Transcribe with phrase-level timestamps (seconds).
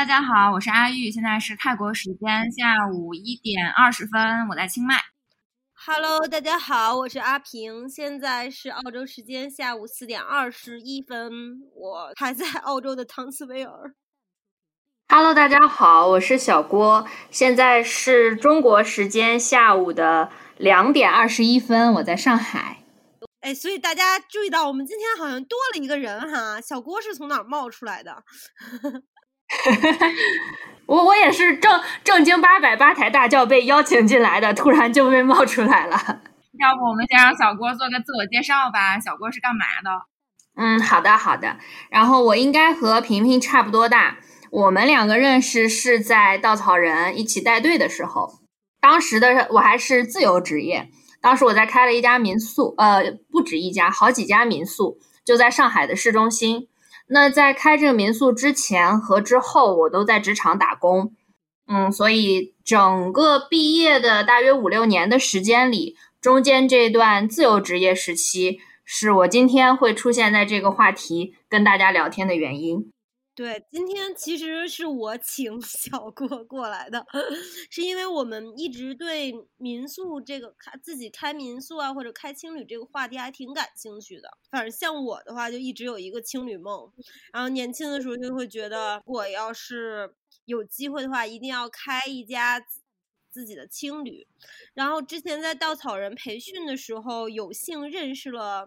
[0.00, 4.94] 大家好，我是阿玉，现在是泰国时间下午一点二十分，我在清迈。
[5.74, 11.30] Hello，大家好，我是阿平，现在是澳洲时间下午四点二十一分，
[11.74, 13.94] 我还在澳洲的汤斯维尔。
[15.10, 22.84] Hello，大家好，我是小郭，现在是中国时间下午的两点二十一分，我在上海。
[23.40, 28.24] 哎，所以大家注意到，我们今天好像多了一个人哈，小郭是从哪儿冒出来的？
[30.86, 35.96] 我我也是正正经八百八抬大轿被邀请进来的，突然就被冒出来了。
[36.58, 38.98] 要不我们先让小郭做个自我介绍吧？
[38.98, 40.02] 小郭是干嘛的？
[40.56, 41.56] 嗯，好的好的。
[41.90, 44.18] 然后我应该和平平差不多大，
[44.50, 48.40] 我们两个认识是在稻草人一起带队的时候，
[48.80, 50.88] 当时的我还是自由职业，
[51.22, 56.66] 当时我在开了一家民宿，呃，不止一家，好几家民宿，就在上海的市中心。
[57.12, 61.12] 那在开这个民宿之前和之后，我都在职场打工，
[61.66, 72.92] 嗯，所以整个毕业的大约五六年的时间里，中间这段自由职业时期，是我今天会出现在这个话题跟大家聊天的原因。
[73.40, 77.02] 对，今天其实是我请 小郭过来的，
[77.70, 84.28] 是因为我们一直对民宿这个开自己开民宿啊，或者开青旅这个话题还挺感兴趣的。
[84.50, 86.92] 反正像我的话，就一直有一个青旅梦，
[87.32, 92.62] 然后年轻的时候就会觉得，我要是有机会的话，一定要开一家。
[93.30, 94.26] 自己的青旅，
[94.74, 98.66] 然后之前在稻草人培训的时候，有幸认识了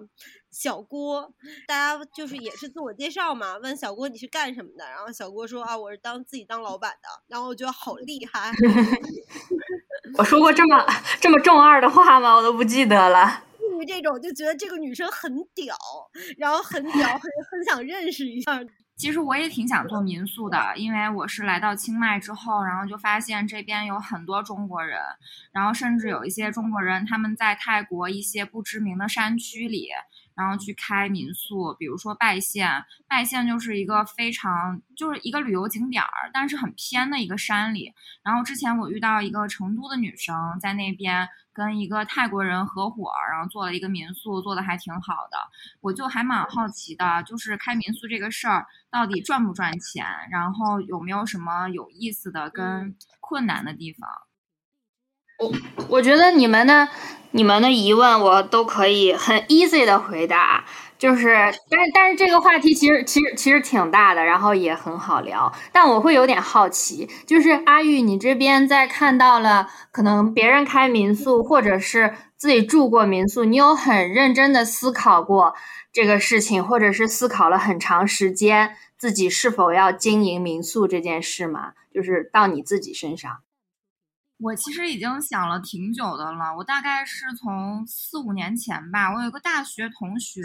[0.51, 1.33] 小郭，
[1.67, 8.51] 大家就是也是自我介绍嘛，问小郭你是干什么的，然后小郭说啊我是当自己当老板的，然后我觉得好厉害。
[10.17, 10.85] 我说过这么
[11.19, 12.35] 这么中二的话吗？
[12.35, 13.43] 我都不记得了。
[13.57, 15.75] 对于这种就觉得这个女生很屌，
[16.37, 18.61] 然后很屌，很很想认识一下。
[18.95, 24.99] 其实我也挺想做民宿的，因为我是来到清迈之后，然后就发现这边有很多中国人，
[25.51, 29.89] 然后甚至有一些中国人他们在泰国一些不知名的山区里。
[30.35, 37.93] 然后去开民宿，比如说拜县，拜县就是一个非常就是一个旅游景点儿，但是很偏的一个山里。
[38.23, 45.37] 然后之前我遇到一个成都的女生在那边跟一个泰国人合伙，然后做了一个民宿，做的还挺好的。
[45.81, 54.09] 我就还蛮好奇的，就是开民宿这个事儿到底赚不赚钱，然后有没有什么有意思的跟困难的地方。
[55.43, 55.51] 我
[55.89, 56.87] 我觉得你们的
[57.31, 60.63] 你们的疑问我都可以很 easy 的回答，
[60.97, 61.35] 就是，
[61.69, 75.55] 但但是这个话题其实其实其实挺大的，然后也很好聊，但我会有点好奇，就是阿玉，你这边在看到了可能别人开民宿或者是自己住过民宿，你有很认真的思考过
[75.91, 81.73] 这个事情，或者是思考了很长时间自己是否要经营民宿这件事吗？
[81.93, 83.37] 就是到你自己身上。
[84.39, 90.43] 我其实已经想了挺久的了，我大概是从四五年前吧，我有个大学同学，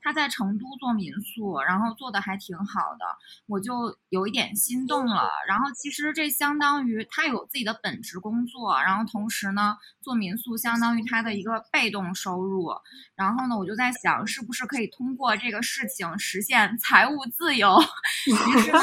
[0.00, 3.04] 他在成都做民宿，然后做的还挺好的，
[3.46, 5.28] 我就有一点心动了。
[5.46, 12.70] 然后其实这相当于他有自己的本职工作，然后同时呢做民宿相当于他的一个被动收入。
[13.14, 17.78] 然后呢，我就在想，是不是可以通过这个事情实现财务自由？
[18.26, 18.78] 于是呢。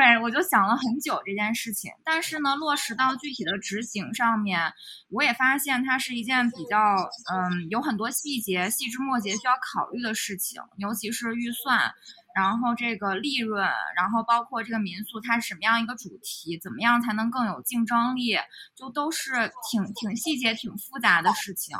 [0.00, 4.72] 对，我就想了很久这件事情，但是呢，落实到具体的执行上面，
[5.10, 6.78] 我也发现它是一件比较，
[7.30, 11.92] 嗯，有很多细节、细枝末节需要考虑的事情，尤其是预算，
[12.34, 13.62] 然后这个利润，
[13.94, 18.38] 然后包括这个民宿它是什么样一个主题，怎么样才能更有竞争力，
[18.74, 21.76] 就都是挺挺细节、挺复杂的事情。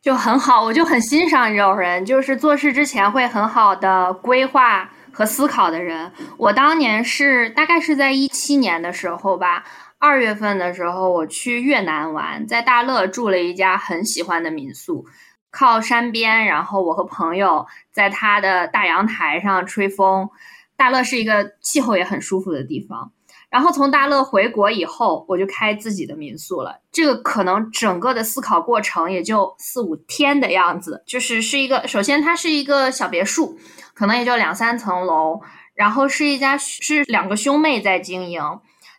[0.00, 4.88] 就很好，我就很欣赏这种人，就是做事之前会很好的规划。
[5.14, 9.64] 和思考的人，我当年是大概是在一七年的时候吧，
[9.98, 15.06] 二月份的时候我去越南玩，在大乐住了一家很喜欢的民宿，
[15.52, 20.28] 靠山边，然后我和朋友在他的大阳台上吹风。
[20.76, 23.12] 大乐是一个气候也很舒服的地方。
[23.54, 26.80] 然后从大乐回国以后，我就开自己的民宿了。
[26.90, 33.56] 这个可能整个的思考过程也就四五天的样子，就是是一个，首先它是一个小别墅。
[33.94, 35.40] 可能也就两三层楼，
[35.76, 38.42] 然后是一家是两个兄妹在经营，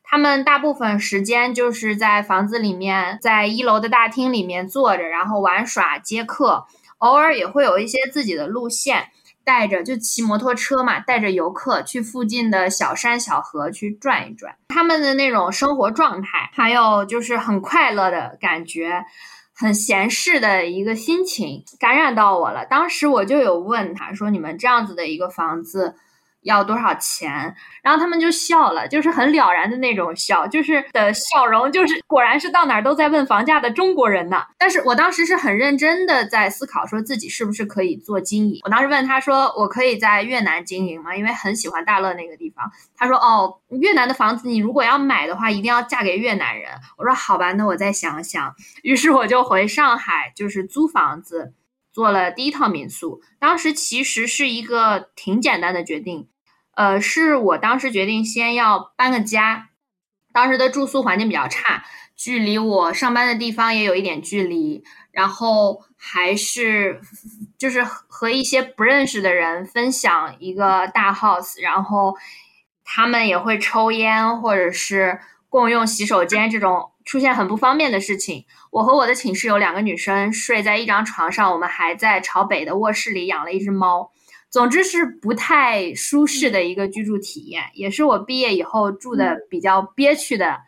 [0.05, 6.65] 他们大部分时间就是在房子里面，在一楼的大厅里面坐着，然后玩耍接客，
[6.99, 9.09] 偶尔也会有一些自己的路线，
[9.45, 19.05] 带着就骑摩托车嘛，带着游客去附近的小山小河去转一转，他们的那种生活状态，还有就是很快乐的感觉。
[19.57, 22.65] 很闲适的一个心情感染到我了。
[22.65, 25.95] 当时我就有问他说：“你们这样子的一个房子，
[26.45, 27.53] 要多少钱？
[27.83, 34.43] 然后他们就笑了，就是很了然的那种笑，就是的笑容，就是果然是到哪儿都在问房价的中国人呢。
[34.57, 38.59] 但是我当时是很认真的在思考，说自己是不是可以做经营。
[38.63, 42.71] 我当时问他说：“我可以在越南经营吗？”因为很喜欢大乐那个地方。
[42.95, 51.53] 他说：“哦，越南的房子你如果要买的话，一定要嫁给越南人。”我说：“好吧，那我再想想。”于是我就回上海，就是租房子，
[51.91, 53.21] 做了第一套民宿。
[53.39, 56.27] 当时其实是一个挺简单的决定。
[56.75, 59.69] 呃，是我当时决定先要搬个家，
[60.33, 61.85] 当时的住宿环境比较差，
[62.15, 66.99] 距离我上班的地方也有一点距离，然后还是
[67.57, 72.15] 就是和一些不认识的人分享一个大 house，然后
[72.83, 78.45] 他们也会抽烟或者是共用洗手间这种出现很不方便的事情。
[78.71, 84.11] 我和我的寝室有两个女生睡在一张床上，我们还在朝北的卧室里养了一只猫。
[84.55, 90.61] 总之是不太舒适的一个居住体验，也是我毕业以后住的比较憋屈的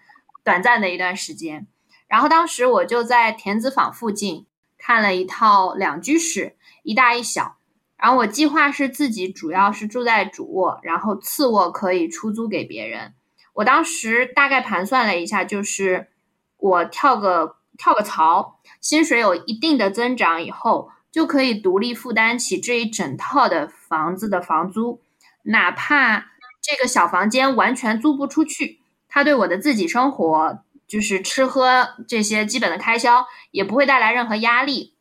[0.44, 1.68] 短暂的一段时间。
[2.10, 4.46] 然后当时我就在田子坊附近
[4.78, 7.56] 看了一套两居室，一大一小。
[7.96, 13.14] 然后我计划是自己主要是住在主卧，然后次卧可以出租给别人。
[13.54, 16.10] 我当时大概盘算了一下，就是
[16.58, 20.90] 我跳个跳个槽，薪水有一定的增长以后。
[21.18, 25.02] 就可以独立负担起这一整套的房子的房租，
[25.42, 26.28] 哪怕
[26.62, 34.94] 这个小房间完全租不出去，它对我的自己生活，就是吃喝这些基本的开销，也不会带来任何压力。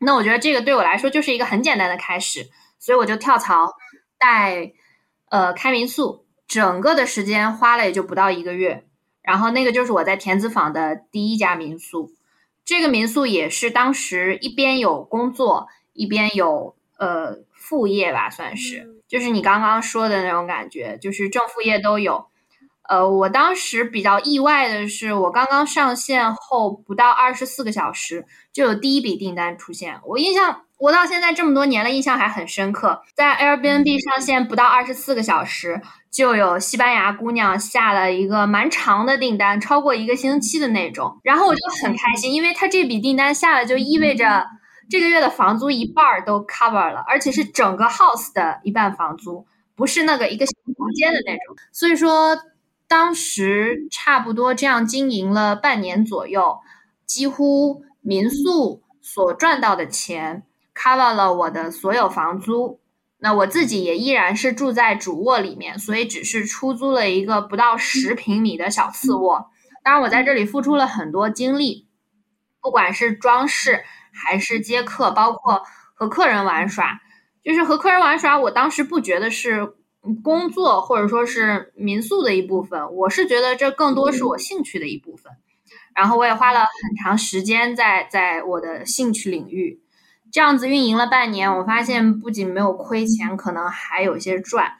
[0.00, 3.72] 那我觉得这个对我来说就是一个很简单的开始，所以我就跳槽
[4.18, 4.72] 带
[5.30, 8.84] 呃开民宿，整个的时间花了也就不到一个月，
[9.22, 12.12] 然后那个就是我在田子坊的第一家民宿。
[12.64, 22.26] 这个民宿也是当时一边有工作，一边有呃副业吧，算是，就是你刚刚说的那种感觉，就是正副业都有。
[22.86, 30.00] 呃，我当时比较意外的是，我刚刚上线后不到二十四个小时，就有第一笔订单出现。
[30.04, 33.02] 我印象，我到现在这么多年了，印象还很深刻。
[33.14, 35.80] 在 Airbnb 上线不到二十四个小时。
[36.14, 44.46] 就有西班牙姑娘下了一个蛮长的订单，超过一个星期的那种，然后我就很开心，因为她这笔订单下了，就意味着
[44.88, 49.44] 这个月的房租一半都 cover 了，而且是整个 house 的一半房租，
[49.74, 51.56] 不是那个一个小房间的那种。
[51.72, 52.38] 所以说，
[52.86, 56.60] 当时差不多这样经营了半年左右，
[57.04, 60.44] 几乎民宿所赚到的钱
[60.74, 62.80] cover 了我的所有房租。
[63.18, 69.46] 那我自己也依然是住在主卧里面，所以只是出租了一个不到十平米的小次卧。
[69.82, 71.88] 当然，我在这里付出了很多精力，
[72.60, 75.62] 不管是装饰还是接客，包括
[75.94, 77.00] 和客人玩耍，
[77.42, 78.38] 就是和客人玩耍。
[78.38, 79.74] 我当时不觉得是
[80.22, 85.32] 工作或者说是民宿的一部分，我是觉得这更多是我兴趣的一部分。
[85.94, 89.80] 然后我也花了很长时间在在我的兴趣领域。
[90.34, 94.72] 这样子运营了半年，我发现不仅没有亏钱，可能还有些赚。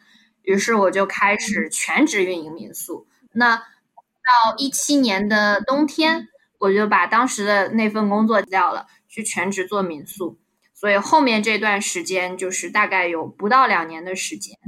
[0.43, 3.07] 于是我就开始全职运营民宿。
[3.35, 6.27] 那到一七年的冬天，
[6.59, 10.41] 我就把当时的那份工作掉了，去全职做民宿。
[10.75, 14.59] 所以后面这段时间就是大概有不到两年的时间。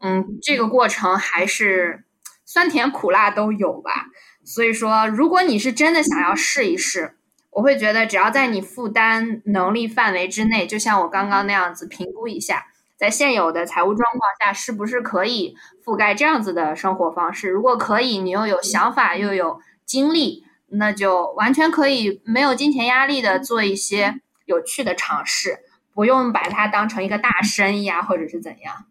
[0.00, 2.04] 嗯，这个过程还是
[2.46, 4.06] 酸甜苦辣都有吧。
[4.44, 7.16] 所以说，如果你是真的想要试一试。
[7.52, 12.64] 我会觉得，只要在你负担能力范围之内，就像我刚刚那样子评估一下，
[12.96, 15.54] 在现有的财务状况下，是不是可以
[15.84, 17.50] 覆盖这样子的生活方式？
[17.50, 25.58] 如果可以，你又有想法又有精力，那就完全可以没有金钱压力的做一些有趣的尝试，
[25.92, 28.86] 不用把它当成一个大生意啊，或者是怎样。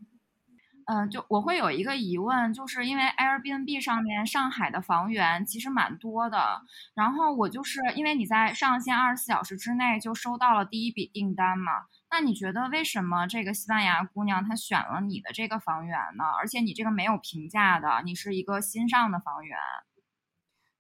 [0.92, 6.60] 嗯，就我会有一个疑问，就是因为 Airbnb 上面上海的房源其实蛮多的，
[6.94, 11.72] 然后我就是因为你在上线二十四小时之内就收到了第一笔订单嘛，
[12.10, 16.26] 那你觉得为什么这个西班牙姑娘她选了你的这个房源呢？
[16.38, 19.58] 而且你这个没有评价的，你是一个新上的房源。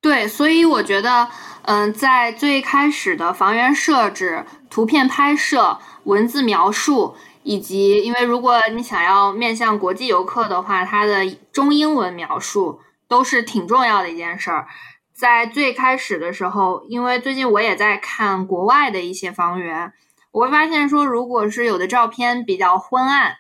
[0.01, 1.29] 对，所以我觉得，
[1.61, 7.15] 嗯，在最开始的房源设置、图片拍摄、文字描述。
[7.43, 14.67] 以及，因为如果你想要面向国际游客的话，它的中英文描述都是挺重要的一件事儿。
[15.13, 19.91] 在最开始的时候，因为最近我也在看国外的一些房源，
[20.31, 23.36] 我会发现说，如果是有的照片比较昏暗，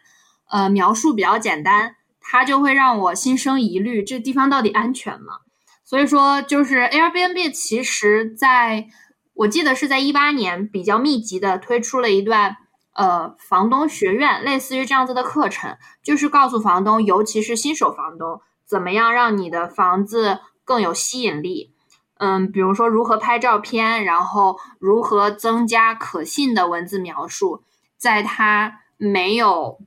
[0.49, 5.39] 呃，描述比较简单，它就会让我心生疑虑，这地方到底安全吗？
[5.85, 8.87] 所以说，就是 Airbnb 其实在
[9.33, 12.57] 我记得是在一八年比较密集的推出了一段。
[12.93, 21.73] 呃房东学院，类似于这样子的课程，就是告诉房东，尤其是新手房东，怎么样让你的房子更有吸引力。
[22.17, 27.63] 嗯，比如说如何拍照片，然后如何增加可信的文字描述，
[27.97, 29.79] 在他没有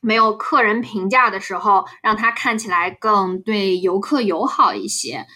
[0.00, 5.26] 没有客人评价的时候，让他看起来更对游客友好一些。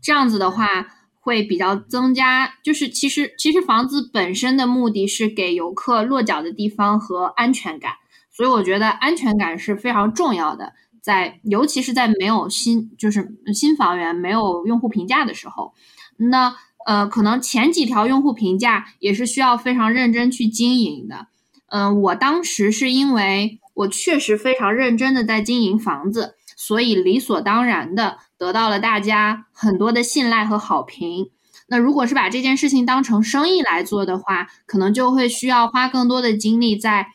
[0.00, 0.86] 这样子的话，
[1.28, 7.92] 会比较增加，就是其实其实房子本身的目的是给游客落脚的地方和安全感，
[8.32, 10.72] 所以我觉得安全感是非常重要的。
[11.02, 15.74] 在尤其是在没有新就是新房源没有用户评价的时候，
[16.16, 16.56] 那
[16.86, 21.26] 呃可能前几条用户评价也是需要非常认真去经营的。
[21.66, 31.30] 嗯，我当时是因为我确实非常认真的在经营房子，所以理所当然的得到了大家很多的信赖和好评。
[31.68, 37.06] 那如果是把这件事情当成生意来做的话，可能就会需要花更多的精力在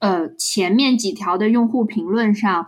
[0.00, 2.66] 呃前面几条的用户评论上。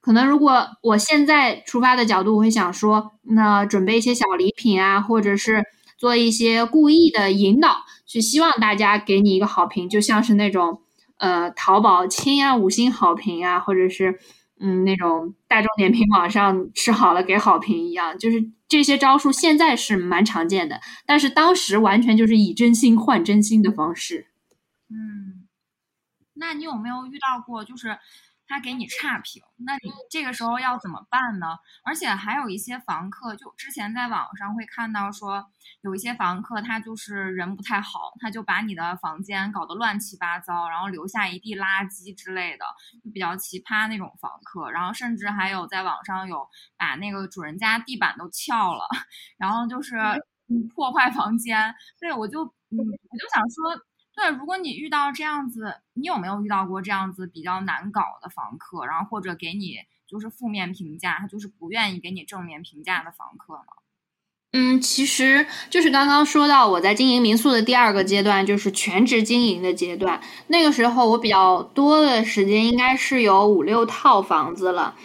[0.00, 5.64] 可能如果我现在出发的角度，我会想说，那准备一些小礼品啊，或者是
[5.96, 10.82] 做一些故意的引导，去希望大家给你一个好评，就像是那种
[11.18, 14.20] 呃淘宝亲啊五星好评啊，或者是
[14.60, 24.26] 嗯那种大众点评网上吃好了给好评一样，就是这些招数现在是蛮常见的，但是当时完全就是以真心换真心的方式。
[24.90, 25.46] 嗯，
[26.34, 27.98] 那你有没有遇到过就是？
[28.48, 31.46] 他给你差评，那你这个时候要怎么办呢？
[31.84, 35.44] 而且还有一些房客，就之前在网上会看到说，
[35.82, 42.64] 有一些房客他就是人不太好，他就把你的房间搞得乱七八糟，然后留下一地垃圾之类的，
[43.04, 44.70] 就比较奇葩那种房客。
[44.70, 48.88] 然后甚至还有在网上有把那个主人家地板都撬了，
[49.38, 49.96] 然后就是
[50.74, 51.74] 破坏房间。
[52.00, 53.84] 对我就嗯，我就想说。
[54.20, 59.76] 对，如果你遇到这样子，你有没有遇到过这样子比较难搞的房客，然后或者给你
[60.08, 63.62] 就是负面评价，他就是不愿意给你正面评价的房客呢？
[64.54, 70.20] 嗯，其实就是刚刚说到我在经营民宿的第二个阶段，就是全职经营的阶段。
[70.48, 74.96] 那个时候我比较多的时间应该是有五六套房子了。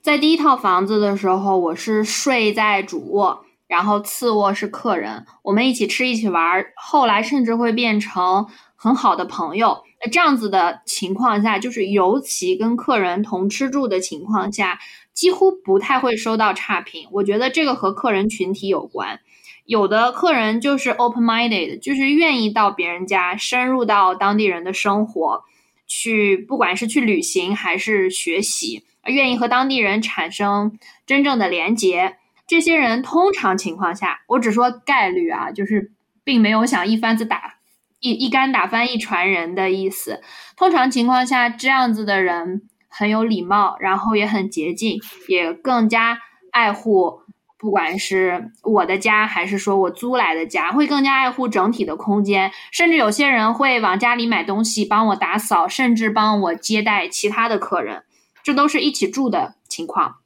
[0.00, 3.44] 在第一套房子的时候，我是睡在主卧。
[3.70, 9.84] 然后次卧是客人，我们一起吃一起玩，后来甚至会变成很好的朋友。
[10.02, 14.80] 那这样子的情况下，就是尤其跟客人同吃住的情况下，
[15.12, 17.06] 几乎不太会收到差评。
[17.12, 19.20] 我觉得这个和客人群体有关，
[19.66, 25.44] 有的客人就是 open minded，就是愿意到别人家，深入到当地人的生活，
[25.86, 32.16] 去不管是去旅行还是学习，愿意和当地人产生真正的连结。
[32.50, 35.92] 这些人通常情况下，我只说概率啊，就是
[36.24, 37.54] 并没有想一竿子打
[38.00, 40.20] 一一竿打翻一船人的意思。
[40.56, 46.18] 通常情况下，这样子的人很有礼貌，然后也很洁净，也更加
[46.50, 47.20] 爱护，
[47.56, 52.50] 不管是我的家还是说我租来的家，会更加爱护整体的空间。
[52.72, 58.02] 甚至有些人会往家里买东西，帮我打扫，甚至帮我接待其他的客人，
[58.42, 60.16] 这都是一起住的情况。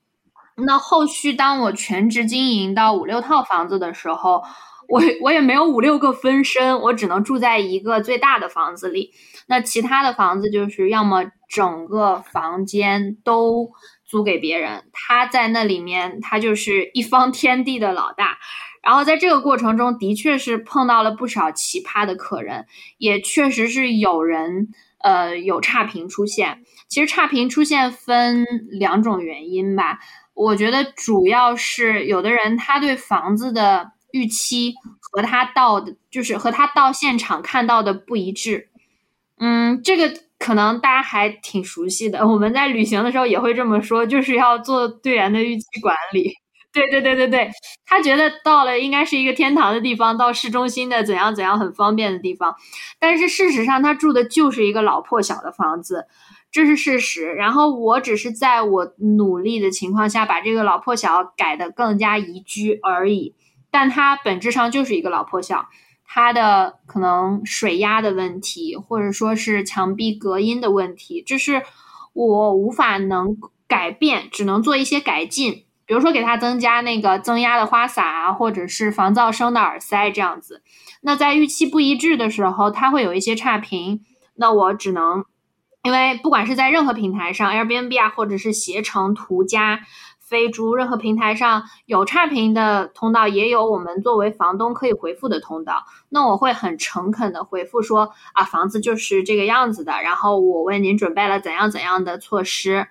[0.57, 4.43] 那后续当我全职经营到五六套房子的时候，
[4.89, 9.13] 我我也没有五六个分身，我只能住在一个最大的房子里。
[9.47, 13.73] 那其他的房子就是要么整个房间都
[14.07, 18.39] 租给别人，他在那里面他就是一方天地的老大。
[18.83, 22.67] 然后在这个过程中，的确是碰到了不少奇葩的客人，
[22.99, 24.69] 也确实是有人
[24.99, 26.63] 呃有差评出现。
[26.87, 29.99] 其实差评出现分两种原因吧。
[30.35, 38.69] 我觉得主要是有的人他对房子的预期和他到的，就是和他到现场看到的不一致。
[39.39, 42.27] 嗯，这个可能大家还挺熟悉的。
[42.27, 46.35] 我们在旅行的时候也会这么说，就是要做队员的预期管理。
[46.73, 47.51] 对对对对对，
[47.87, 52.57] 他觉得到了应该是一个天堂的地方，到市中心的怎样怎样很方便的地方，
[52.99, 56.07] 但是事实上他住的就是一个老破小的房子。
[56.55, 63.35] 这是事实，然后我只是在我努力的情况下，把这个老破小改得更加宜居而已。
[63.73, 65.67] 但它本质上就是一个老破小，
[66.07, 71.65] 它的可能水压的问题，或者说是墙壁隔音的问题，这是
[72.13, 80.63] 我无法能改变，只能做一些改进，比如说给它增加那个增压的花洒啊，或者是防噪声的耳塞这样子。
[81.01, 84.05] 那在预期不一致的时候，它会有一些差评，
[84.37, 85.25] 那我只能。
[85.85, 89.81] 因为不管是在任何平台上，Airbnb 啊，或者是携程、途家、
[90.19, 95.85] 飞猪，任何平台上有差评的通道，也有我们作为房东可以回复的通道。
[96.09, 102.89] 那我会很诚恳的回复说啊，房子就是这个样子的，然后我为您准备了怎样怎样的措施。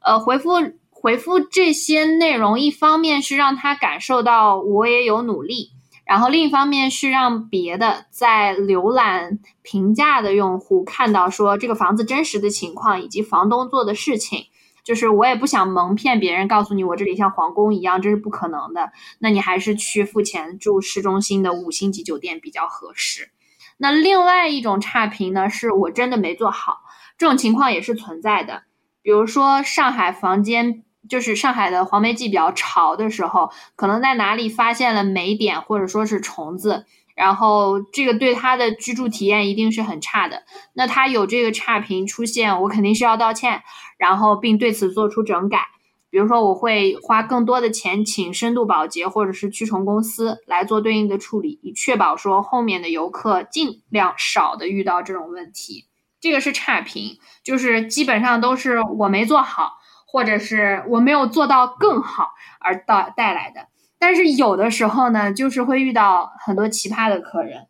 [0.00, 0.52] 呃，回复
[0.90, 5.73] 回复这些内容，一方面是让他感受到我也有努力。
[6.04, 14.44] 然后另一方面是让别的在浏览评价的用户看到说这个房子真实的情况以及房东做的事情，
[14.84, 18.92] 就是我也不想蒙骗别人，告诉你我这里像皇宫一样，这是不可能的。
[19.18, 23.30] 那你还是去付钱住市中心的五星级酒店比较合适。
[23.78, 26.82] 那另外一种差评呢，是我真的没做好，
[27.16, 28.64] 这种情况也是存在的。
[29.02, 30.83] 比如说上海房间。
[31.08, 40.42] 就是上海的黄梅季比较潮的时候，可能在哪里发现了霉点或者说是虫子，然后这个对他的居住体验一定是很差的。
[40.72, 43.62] 那他有这个差评出现，我肯定是要道歉，
[43.98, 45.68] 然后并对此做出整改。
[46.10, 55.86] 比如说，我会花更多的钱请深度保洁或者是驱虫公司来做对应的处理，以确保说后面的游客尽量少的遇到这种问题。
[56.20, 59.72] 这个是差评，就是基本上都是我没做好。
[60.14, 63.66] 或者是我没有做到更好而带带来的，
[63.98, 67.66] 但是有的时候呢，就是会遇到很多奇葩的客人。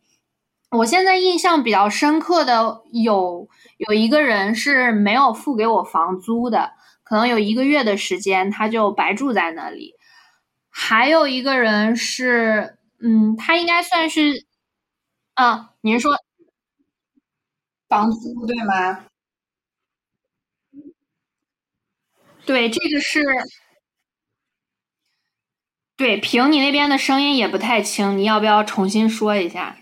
[0.70, 3.48] 我现在印象比较深刻的有
[3.78, 6.72] 有一个人是没有付给我房租的，
[7.02, 9.94] 可能有一个月的时间他就白住在那里。
[10.68, 14.44] 还有一个人是，嗯，他应该算是，
[15.36, 16.12] 嗯，您说
[17.88, 19.06] 房租对吗？
[22.46, 23.20] 对，这个是，
[25.96, 29.76] 对，凭你那边的声音也不太清，你要不要重新说一下？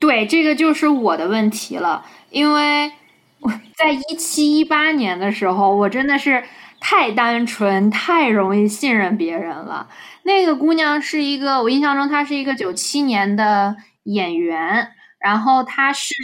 [0.00, 2.92] 对，这个就是我的问题了，因为
[3.40, 6.44] 我在一七一八年的时候，我真的是
[6.80, 9.88] 太单纯，太容易信任别人了。
[10.22, 16.14] 那个姑娘是一个，我印象中她是一个九七年的演员，然后她是，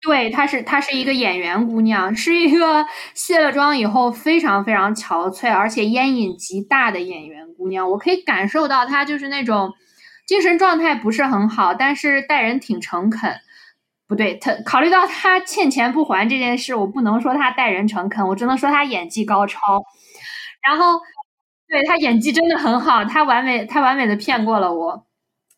[0.00, 7.90] 对，她是她是一个演员姑娘，是一个卸了妆以后非常非常憔悴，而且烟瘾极大的演员姑娘。
[7.90, 9.72] 我可以感受到她就是那种
[10.26, 13.40] 精神状态不是很好，但是待人挺诚恳。
[14.08, 19.84] 不对，他考虑到他欠钱不还这件事，我不能说他待人诚恳，我只能说他演技高超。
[20.66, 20.98] 然后。
[21.70, 25.04] 对他演技真的很好，他完美，他完美的骗过了我。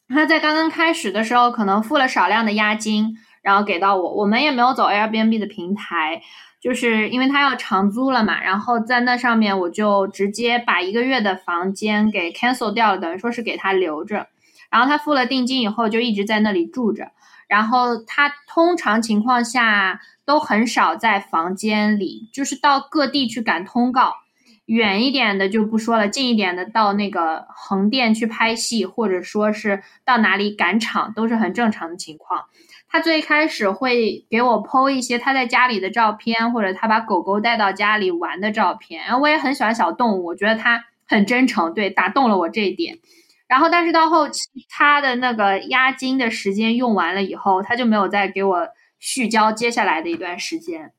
[0.08, 4.14] 他在刚刚开始的时候，可能付了少量的押金，然后给到我。
[4.14, 6.20] 我们也没有走 Airbnb 的平台，
[6.60, 8.42] 就是因为他要长租了嘛。
[8.42, 14.26] 然后在那上面，我就直接把一个月的房间给 cancel 掉了，等于说是给他留着。
[14.68, 17.12] 然后他付了定金以后，就一直在那里住着。
[17.50, 24.14] 然后他通常情况下都很少在房间里，就是到各地去赶通告。
[24.66, 32.44] 远一点的就不说了，近一点的到那个横店去拍戏，或者说是到哪里赶场，都是很正常的情况。
[32.88, 39.02] 他最开始会给我 PO 一些他在家里的照片，或者他把狗狗带到家里玩的照片。
[39.04, 43.00] 然后我也很喜欢小动物，我觉得他很真诚，对，打动了我这一点。
[43.50, 48.68] 然后，但是到后期他的那个押金的时间用完了以后，他就没有再给我
[49.00, 50.92] 续交接下来的一段时间。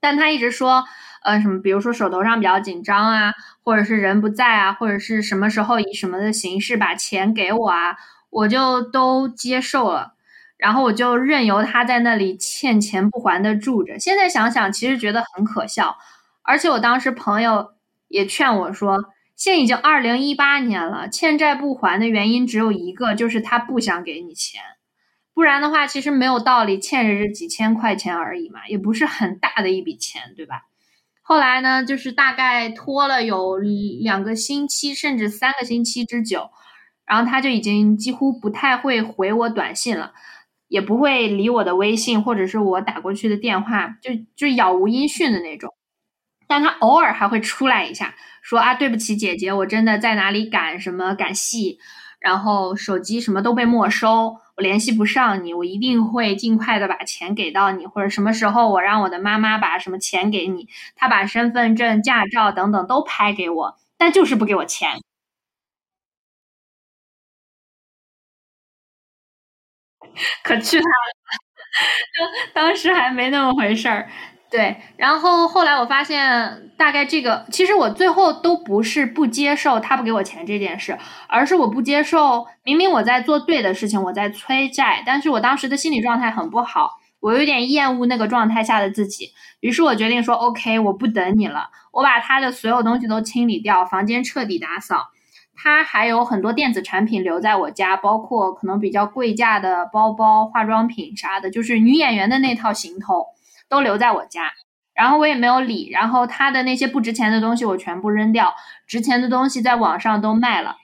[0.00, 0.84] 但他一直说。
[1.22, 1.60] 呃，什么？
[1.60, 7.96] 比如说手头上比较紧张啊，或者是人不在啊，或者是什么时候以什么的形式把钱给我啊，
[8.30, 10.12] 我就都接受了，
[10.56, 13.98] 然后我就任由他在那里欠钱不还的住着。
[13.98, 15.96] 现在想想，其实觉得很可笑。
[16.42, 17.72] 而且我当时朋友
[18.06, 18.96] 也劝我说，
[19.36, 24.62] 现在已经二零一八年了，欠债不还的原因只有一个，就是他不想给你钱，
[25.34, 30.62] 不然的话，其实没有道理，欠着这几千块钱而已嘛，也不是很大的一笔钱，对吧？
[31.20, 36.50] 后来呢，就是大概拖了有两个星期，甚至三个星期之久，
[37.04, 40.14] 然后他就已经几乎不太会回我短信了，
[40.68, 45.74] 也不会理我的微信或者是我打过去的电话，就就杳无音讯的那种。
[46.48, 48.14] 但他偶尔还会出来一下，
[48.46, 51.78] 说啊，对不起姐姐，我真的在哪里赶什么赶戏，
[52.20, 54.36] 然后手机什么都被没收。
[54.56, 65.02] 我联系不上你，我一定会尽快的把钱给到你，或者什么时候我让我的妈妈把什么钱给你，她把身份证、驾照等等都拍给我，但就是不给我钱。
[70.42, 70.94] 可去他了，
[72.54, 74.08] 当当时还没那么回事儿。
[74.48, 80.96] 对，然后后来我发现，大概这个其实我最后都不是不接受他不给我钱这件事，
[81.28, 95.08] 而是我不接受，明明我在做对的事情，我在催债，但是我当时的心理状态很不好，我有点厌恶那个状态下的自己，于是我决定说，OK，我不等你了，我把他的所有东西都清理掉，房间彻底打扫，
[95.56, 103.26] 他还有很多电子产品留在我家，包括可能比较贵价的包包、化妆品啥的，就是女演员的那套行头。
[103.68, 104.52] 都留在我家，
[104.94, 108.54] 然后我也没有理，然后他的那些不值钱的东西我全部扔掉，
[108.86, 110.76] 值钱的东西在网上都卖了，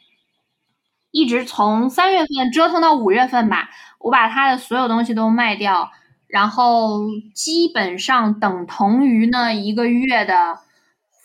[1.11, 5.91] 一直从三月份折腾到五月份吧，我把他的所有东西都卖掉，
[6.27, 7.01] 然后
[7.35, 10.59] 基本上等同于那一个月的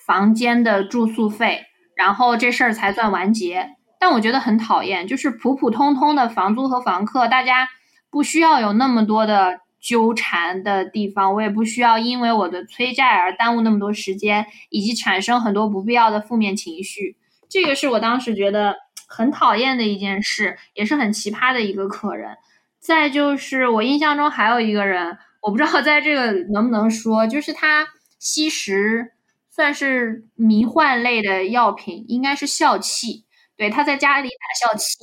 [0.06, 1.66] 房间的住宿费，
[1.96, 3.76] 然后这事儿才算完结。
[4.00, 7.68] 但我觉得很讨厌，就是普普通通的房租和房客，大家
[8.12, 9.62] 不需要有那么多的。
[9.80, 17.16] 纠缠的地方，我也不需要因为我的催债而耽误那么多时间，以及产生很多不必要的负面情绪。
[17.48, 18.76] 这个是我当时觉得
[19.08, 22.36] 很讨厌的一件事，也是很奇葩的一个客人。
[22.80, 27.88] 再就是我印象中还有一个人，我不知道在这个能不能说，就是他
[28.20, 29.14] 吸食
[29.50, 33.26] 算是迷幻类的药品，应该是笑气。
[33.56, 34.98] 对，他在家里打笑气，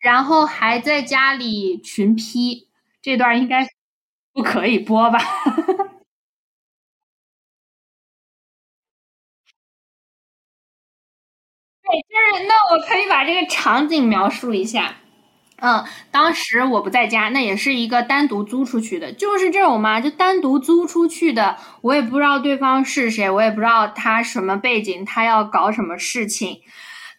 [0.00, 2.68] 然后还在家里群批，
[3.00, 3.66] 这段应该。
[4.34, 5.18] 不可以播吧？
[11.82, 14.96] 对，就是那我可以把这个场景描述一下。
[15.62, 21.56] 嗯，当时我不在家，那也是一个单独租出去的，就是这种嘛，就单独租出去的。
[21.82, 26.60] 我也不知道对方是谁，我也不知道他什么背景，他要搞什么事情，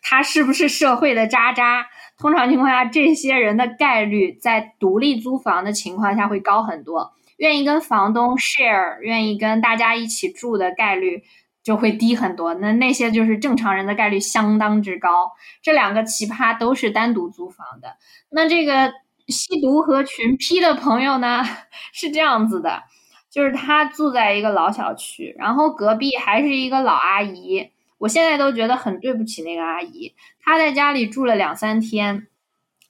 [0.01, 1.85] 他是不是社会的渣渣？
[2.21, 7.13] 通常情况下，这些人的概率在独立租房的情况下会高很多。
[7.37, 11.23] 愿意跟房东 share，愿意跟大家一起住的概率
[11.63, 12.53] 就会低很多。
[12.53, 15.31] 那那些就是正常人的概率相当之高。
[15.63, 17.95] 这两个奇葩都是单独租房的。
[18.29, 18.93] 那这个
[19.27, 21.43] 吸毒和群批的朋友呢，
[21.91, 22.83] 是这样子的，
[23.31, 27.71] 就是他住在一个老小区，然后隔壁还是一个老阿姨。
[28.01, 30.15] 我现在都觉得很对不起那个阿姨。
[30.39, 32.25] 她在家里住了两三天，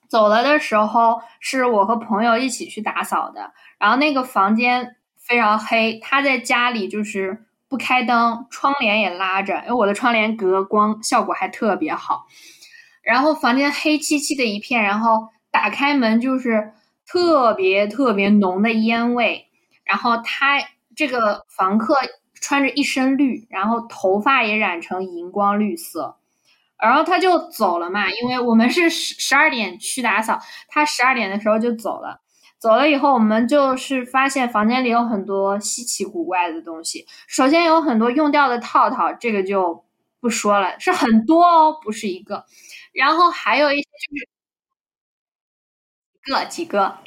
[0.08, 3.52] 走了的时候是我和朋友一起去打扫的。
[3.78, 12.26] 然后那个房间非常黑，她在家里就是不开灯，窗帘也拉着，因为我的窗帘隔光效果还特别好。
[13.04, 16.72] 然后房间黑漆漆的一片，然后打开门就是
[17.06, 19.48] 特别特别浓的烟味。
[19.84, 20.62] 然后他
[20.96, 21.96] 这个房客
[22.42, 26.18] 穿着一身绿，然后头发也染成荧光绿色，
[26.78, 32.20] 然后他就走了嘛，因为我们是十十二点去打扫，他十二点的时候就走了。
[32.60, 37.08] 走了以后，我们就是发现房间里有很多稀奇古怪的东西。
[37.28, 39.84] 首先有很多用掉的套套，这个就
[40.20, 42.46] 不说了，是很多哦，不是一个。
[42.94, 44.28] 然后还有一些就是
[46.32, 46.98] 个几个，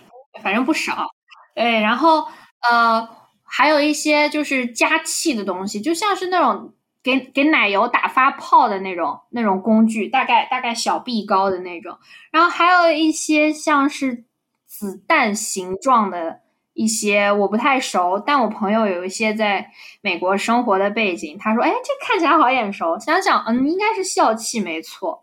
[0.42, 1.06] 反正不少。
[1.54, 2.26] 对，然后
[2.68, 3.08] 呃，
[3.56, 11.98] 还有一些就是加气的东西，就像是那种给给奶油打发泡的那种那种工具，大概大概小臂高的那种。
[12.30, 14.24] 然后还有一些像是。
[14.66, 16.40] 子弹形状的
[16.72, 25.22] 一些我不太熟，但我朋友有一些在美国生活的背景，他说：“哎，这看起来好眼熟。”想想，嗯，应该是笑气没错。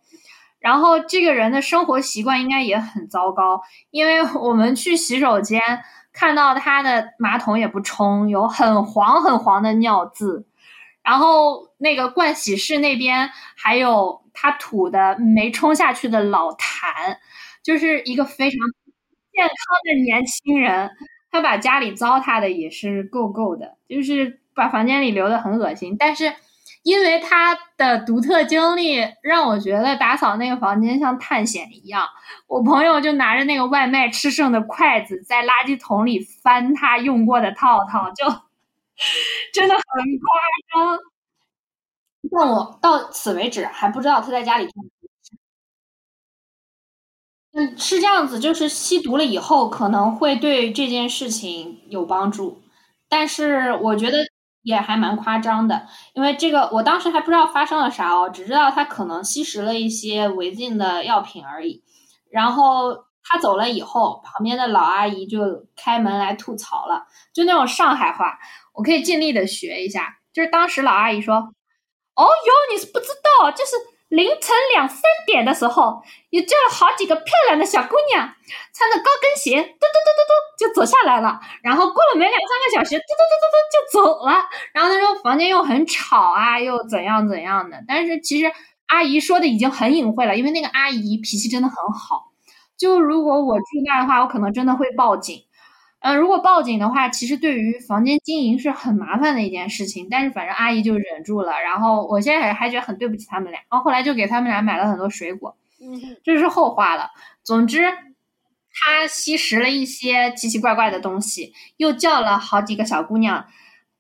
[0.62, 5.62] 然后这个人的生活习惯应该也很糟糕，因为我们去洗手间
[6.13, 10.45] 看到他的马桶也不冲，有很黄很黄的尿渍。
[11.04, 17.17] 然后那个盥洗室那边还有他吐的没冲下去的老痰，
[17.62, 18.58] 就是一个非常。
[19.34, 20.91] 健康的年轻人，
[21.32, 25.95] 他把家里糟蹋的也是够够的，就是把房间里留的很恶心。
[25.97, 26.34] 但是，
[26.84, 32.08] 因为他的独特经历，让我觉得打扫那个房间像探险一样。
[32.48, 38.26] 我朋友就拿着那个外卖吃剩的筷子，在垃圾桶里翻他用过的套套，就
[39.54, 41.00] 真的很夸张。
[42.32, 44.67] 但我到此为止还不知道他在家里。
[47.54, 52.63] 嗯，是这样子，就是吸毒了以后可能会对这件事情有帮助，
[53.10, 54.17] 但是我觉得
[54.63, 61.84] 也还蛮夸张的，因为这个我当时还不知道发生了啥哦，只知道他可能吸食了一些违禁的药品而已。
[62.30, 68.39] 然后他走了以后，旁边的老阿姨就开门来吐槽了，就那种上海话，
[68.74, 70.17] 我可以尽力的学一下。
[70.32, 71.36] 就是当时老阿姨说
[72.15, 73.08] ：“哦哟，你是不知
[73.41, 73.71] 道，就是。”
[74.12, 78.28] 凌晨两三点的时候，又叫了好几个漂亮的小姑娘，
[78.76, 81.39] 穿着高跟鞋，嘟嘟嘟嘟嘟就走下来了。
[81.63, 84.34] 然后过了没两三个小时，嘟嘟嘟嘟嘟就走了。
[84.74, 87.82] 然后他说房间又很吵啊，又怎样怎样的。
[87.88, 88.52] 但是其实
[88.88, 92.32] 阿姨说的已经很隐晦了，因为那个阿姨脾气真的很好。
[92.78, 95.41] 就如果我住那儿的话，我可能真的会报警。
[96.02, 100.08] 嗯，如果报警的话，其实对于房间经营是很麻烦的一件事情。
[100.10, 103.62] 但是反正阿姨就忍住了，然后我现在还还觉得很对不起他们俩。
[103.70, 107.12] 然后后来就给他们俩买了很多水果，嗯，这是后话了。
[107.44, 107.84] 总之，
[108.74, 113.46] 他吸食了一些奇奇怪怪的东西，又叫了好几个小姑娘，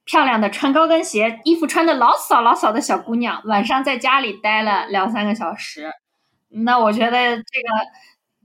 [0.03, 5.91] 漂亮的穿高跟鞋、衣服穿的老少老少的小姑娘，晚上在家里待了两三个小时。
[6.49, 7.43] 那我觉得这个。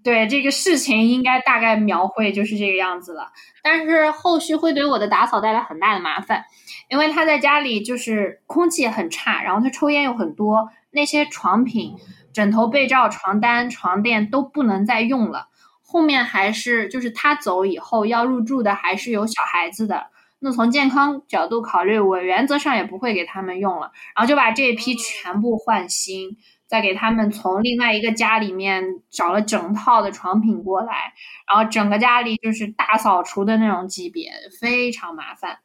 [0.07, 6.45] 对这个事情应该大概描绘就是这个样子了，但是后续会对我的打扫带来很大的麻烦，
[6.88, 11.97] 因为他在家里就是空气很差，然后他抽烟又很多，那些床品、
[12.33, 15.49] 枕头、被罩、床单、床垫都不能再用了。
[15.83, 20.07] 后面还是就是他走以后要入住的还是有小孩子的，
[20.38, 26.37] 那从健康角度考虑，我原则上也不会给他们用了，然后就把这一批全部换新。
[26.66, 31.12] 再给他们从另外一个家里面找了整套的床品过来，
[31.48, 35.59] 然后整个家里就是大扫除的那种级别，非常麻烦。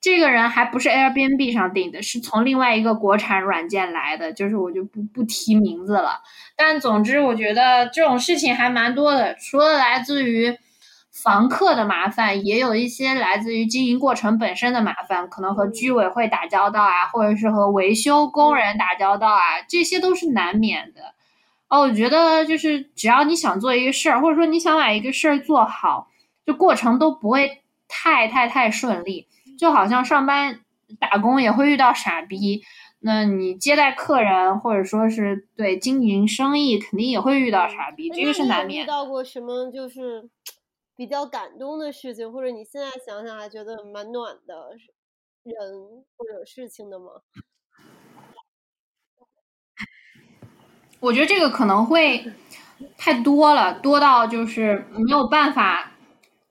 [0.00, 6.20] 这个人还不是 Airbnb 上订的，是从另外一个国产软件来的，就是我就不不提名字了。
[6.56, 10.56] 但总之，我觉得这种事情还蛮多的，除了来自于。
[11.12, 21.14] 房客的麻烦也有一些来自于经营过程本身的麻烦，可能和居委会打交道啊，或者是和维修工人打交道啊，这些都是难免的。
[21.68, 26.08] 哦，我觉得就是只要你想做一个事儿，或者说你想把一个事儿做好，
[26.46, 29.28] 就过程都不会太太太顺利。
[29.58, 30.60] 就好像上班
[30.98, 32.62] 打工也会遇到傻逼，
[33.00, 38.84] 那你接待客人或者说是对经营生意，肯定也会遇到傻逼，这个是难免。
[38.84, 40.28] 遇到过什么就是？
[41.02, 44.70] 比较感动的事情，或者你现在想想还觉得蛮暖的
[45.42, 47.06] 人或者事情的吗？
[51.00, 52.24] 我觉得这个可能会
[52.96, 55.94] 太多了，多到就是没有办法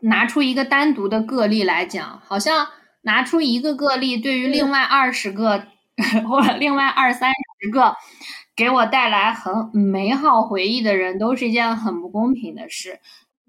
[0.01, 2.19] 拿出一个单独的个例来讲。
[2.19, 2.67] 好像
[3.03, 5.67] 拿出一个个例，对于另外二十个
[6.27, 7.95] 或者另外二三十个
[8.53, 12.99] 给我带来很美好回忆的人，都是一件很不公平的事。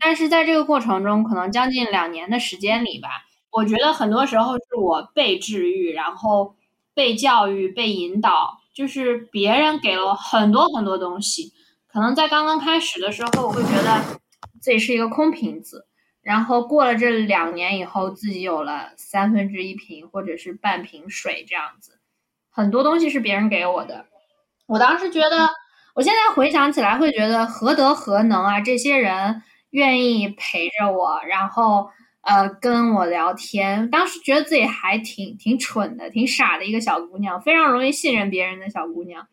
[0.04, 3.08] 但是在这个过程中，可能将近两年的时间里吧，
[3.52, 6.56] 我觉得很多时候是我被治愈，然后
[6.92, 11.52] 被教育、被引导，就是别人给了我很多很多东西。
[11.86, 14.02] 可能在刚刚开始的时候，我会觉得
[14.60, 15.86] 自己是一个空瓶子，
[16.20, 22.00] 然后过了这两年以后，自己有了三分之一瓶或者是半瓶水这样子，
[22.50, 24.06] 很多东西是别人给我的。
[24.66, 25.48] 我当时觉得，
[25.94, 29.42] 我现在回想起来会觉得何德何能啊，这些人。
[29.72, 31.90] 愿意陪着我，然后
[32.22, 33.90] 呃跟我聊天。
[33.90, 39.26] 当时觉得自己还挺挺蠢的，挺傻的一个小姑娘，非常容易信任别人的小姑娘。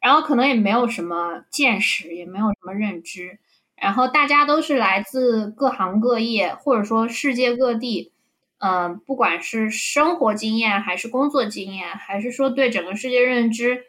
[0.00, 3.38] 然后可能也没有什么见识，也没有什么认知。
[3.76, 8.12] 然后大家都是来自各行各业，或者说世界各地，
[8.58, 13.84] 嗯，不管是生活经验，还是工作经验，还是说对整个世界认知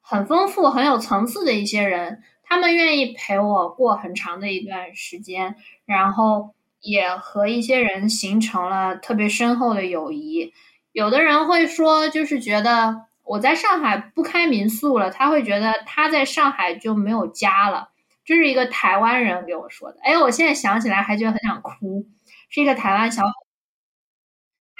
[0.00, 2.22] 很丰富、很有层次的一些人。
[2.44, 10.52] 他们愿意陪我过很长的一段时间，然后也和一些人形成了特别深厚的友谊。
[10.92, 17.88] 有的人会说，就是觉得我在上海不开民宿了，他会觉得他在上海就没有家了。
[18.24, 19.98] 这是一个台湾人给我说的。
[20.02, 22.06] 哎，我现在想起来还觉得很想哭。
[22.48, 23.32] 是一个台湾小伙，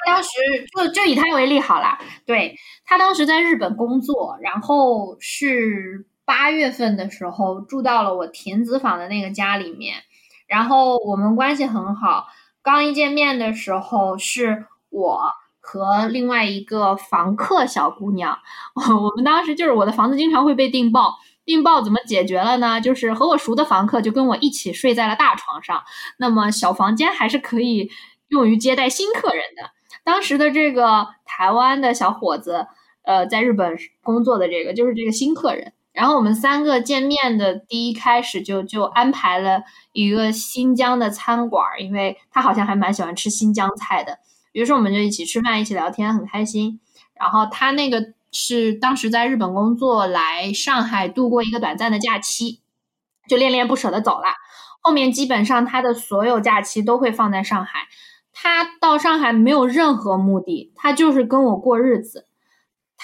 [0.07, 0.31] 当时
[0.77, 1.99] 就就以他为例好了。
[2.25, 6.07] 对他当时在日本工作，然后是。
[6.25, 9.97] 八月份的时候住到了我田子坊的那个家里面，
[10.47, 12.27] 然后我们关系很好。
[12.63, 15.21] 刚一见面的时候，是我
[15.61, 18.39] 和另外一个房客小姑娘，
[18.75, 22.81] 我们当时就是我的房子经常会被订爆，订爆怎么解决了呢？
[22.81, 25.83] 就是和我熟的房客就跟我一起睡在了大床上，
[26.19, 27.91] 那么小房间还是可以
[28.29, 29.71] 用于接待新客人的。
[30.05, 32.67] 当时的这个台湾的小伙子，
[33.03, 35.75] 呃，在日本工作的这个就是这个新客人。
[35.95, 44.19] 然后我们三个见面的第一开始就就安排了一个新疆的餐馆，因为他好像还蛮喜欢吃新疆菜的。
[44.53, 46.81] 于是我们就一起吃饭，一起聊天，很开心。
[47.19, 52.61] 然后他那个是当时在日本工作，来上海度过一个短暂的假期，
[53.29, 54.27] 就恋恋不舍的走了。
[54.81, 57.87] 后面基本上他的所有假期都会放在上海。
[58.33, 62.27] 他到上海没有任何目的，他就是跟我过日子。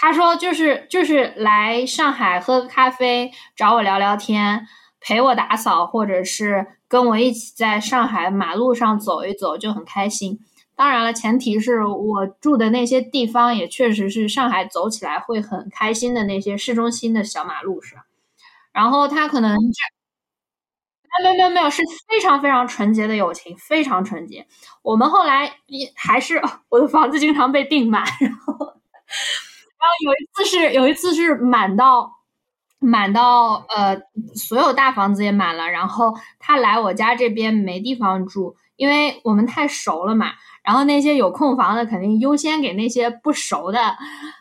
[0.01, 4.67] 他说就是就是来上海喝个咖啡，找我聊聊天，
[4.99, 10.41] 陪我打扫，或者是跟我一起在上海马路上走一走，就很开心。
[10.75, 18.01] 当然了，前提是我住的那些地方也确实是上海走起来会很开心的那些市中心的小马路上。
[18.73, 24.47] 然后他可能这，没有没有没有，是非常非常纯洁的友情，非常纯洁。
[24.81, 28.81] 我们后来也还是我的房子经常被订满，然后
[29.81, 32.13] 然后有一次是有一次是满到
[32.79, 34.01] 满到呃
[34.35, 40.33] 所有大房子也满了，然后他来我家这边没地方住，因为我们太熟了嘛。
[40.63, 43.81] 然后那些有空房的肯定优先给那些不熟的，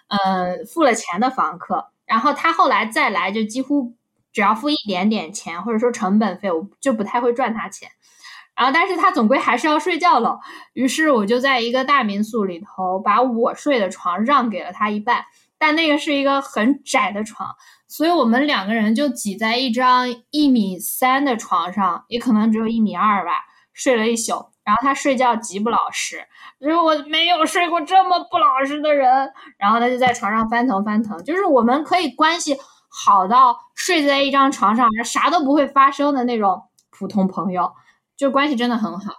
[0.09, 1.91] 呃，付了钱的房客。
[2.05, 3.95] 然后他后来再来，就几乎
[4.33, 7.89] 只要付一点点钱，或者说成本费，我就不太会赚他钱。
[8.59, 10.37] 然后，但是他总归还是要睡觉了。
[10.73, 15.23] 于是我就在一个大民宿里头，把我睡的床让给了他一半，
[15.57, 17.55] 但那个是一个很窄的床，
[17.87, 24.49] 所以我们两个人就挤在一张一米三的床上，也可能只有一米二吧，睡了一宿。
[24.65, 26.21] 然后他睡觉极不老实，
[26.59, 29.31] 就是我没有睡过这么不老实的人。
[29.57, 32.55] 然后他就在床上翻腾翻腾，就是我们可以关系
[32.89, 37.71] 好到睡在一张床上，啥都不会发生的那种普通朋友，
[38.19, 39.13] 就关系真的很好。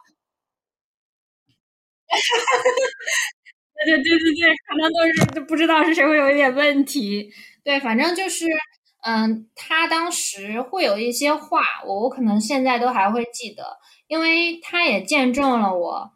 [3.87, 7.31] 对对对对对，可能都是就不知道是谁会有一点问题。
[7.65, 8.47] 对，反正就是，
[9.05, 13.79] 嗯，他当时会有一些话，我我可能现在都还会记得。
[14.09, 16.13] 因为他也见证了我，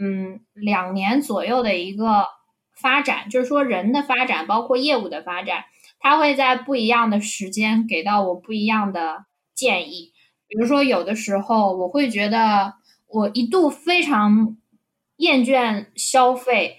[0.00, 2.26] 嗯，两年左右的一个
[2.80, 5.64] 发展，就是说人的发展，包括业务的发展，
[6.00, 10.13] 他会在不一样的时间给到我不一样的建议。
[10.48, 12.74] 比如说，有的时候我会觉得
[13.08, 14.56] 我一度非常
[15.16, 16.78] 厌倦消费，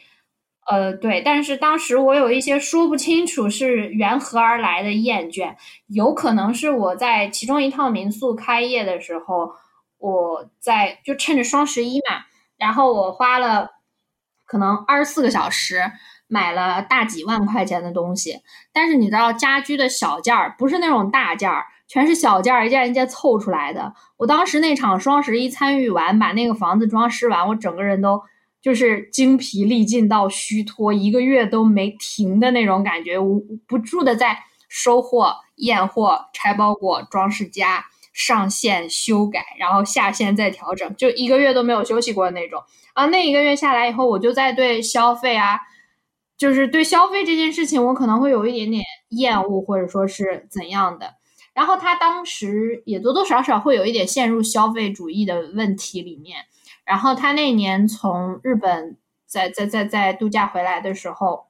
[0.68, 5.56] 呃，对，但是当时我有一些说不清楚是缘何而来的厌倦，
[5.88, 9.54] 有可能是我在其中一套民宿开业的时候。
[9.98, 12.26] 我在就趁着双十一嘛，
[12.58, 13.72] 然后我花了
[14.46, 15.82] 可能二十四个小时
[16.28, 23.94] 买了大几万块钱的东西，但是你知道家居的小件儿不是那种大件儿，全是小件儿，一件一件凑出来的。
[24.18, 28.22] 我当时那场双十一参与完，把那个房子装饰完，我整个人都
[28.62, 37.86] 就是精疲力尽到虚脱，一个月都没停的那种感觉，无不住的在收货、验货、拆包裹、装饰家。
[38.18, 43.08] 上线修改，然后下线再调整，就一个月都没有休息过的那种啊。
[43.08, 45.60] 那一个月下来以后，我就在对消费啊，
[46.38, 51.16] 就是对消费这件事情，我可能会有一点点厌恶，或者说是怎样的。
[51.56, 56.46] 然后他当时也多多少少会有一点陷入消费主义的问题里面。
[56.84, 61.48] 然后他那年从日本在在在在度假回来的时候，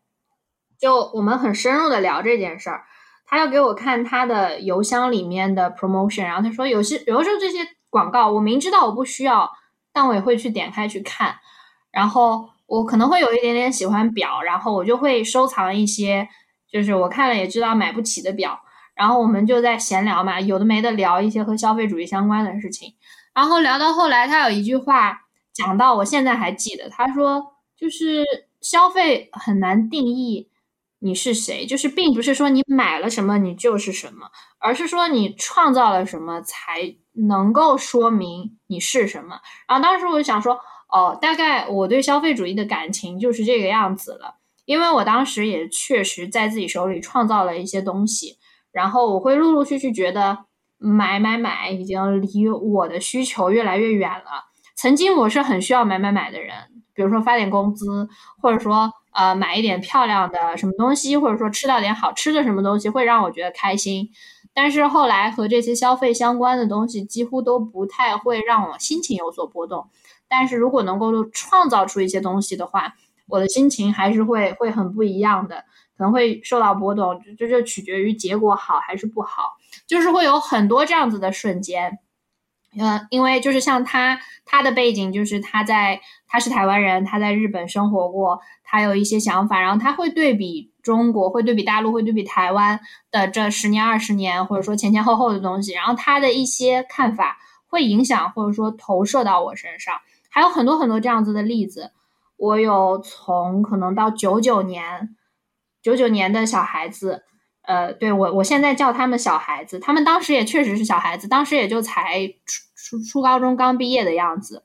[0.80, 2.84] 就我们很深入的聊这件事儿。
[3.26, 9.52] 他要给我看他的邮箱里面的 promotion，然后他说有些有的时候这些广告我明知道我不需要，
[9.92, 11.36] 但我也会去点开去看。
[11.92, 16.30] 然后我可能会有一点点喜欢表，然后我就会收藏一些，
[16.72, 18.60] 就是我看了也知道买不起的表。
[18.96, 22.96] 然后我们就在闲聊嘛，有的没的聊一些和消费主义相关的事情。
[23.34, 25.22] 然后聊到后来，他有一句话
[25.54, 28.24] 讲到我现在还记得，他说就是
[28.62, 30.50] 消费很难定义。
[31.00, 31.68] 你是谁？
[31.68, 36.96] 就是并不是说你买了什么你就是什么，而是说你创造了什么才
[37.28, 39.40] 能够说明你是什么。
[39.68, 40.58] 然后当时我就想说，
[40.90, 44.38] 哦，大概我对消费主义的感情就是这个样子了。
[44.64, 48.40] 因为我当时也确实在自己手里创造了一些东西，
[48.76, 50.46] 然后我会陆陆续续觉得
[50.78, 54.52] 买买买已经离我的需求越来越远了。
[54.76, 56.54] 曾经我是很需要买买买的人，
[56.94, 58.08] 比如说发点工资，
[58.42, 58.92] 或者说。
[59.18, 64.10] 呃，买一点漂亮的什么东西，或者说吃到点好吃的什么东西，会让我觉得开心。
[64.54, 69.88] 但是后来和这些消费相关的东西，几乎都不太会让我心情有所波动。
[70.28, 72.94] 但是如果能够创造出一些东西的话，
[73.30, 75.64] 我的心情还是会会很不一样的，
[75.98, 77.22] 可能会受到波动。
[77.38, 82.00] 这就取决于结果好还是不好，就是会有很多这样子的瞬间。
[82.78, 92.78] 嗯，因为就是像他，他的背景就是他在他是台湾人，他在日本生活过，他有一些想法，然后他会对比中国，会对比大陆，会对比台湾
[93.12, 99.96] 的这十年、二十年，或者说前前后后的东西，然后他的一些看法会影响或者说投射到我身上，
[100.30, 101.92] 还有很多很多这样子的例子。
[102.36, 105.16] 我有从可能到九九年，
[105.86, 107.24] 九九年的小孩子。
[107.68, 114.64] 呃，对我，我现在叫他们小孩子，他们当时也确实是小孩子，当时也就才初初初高中刚毕业的样子。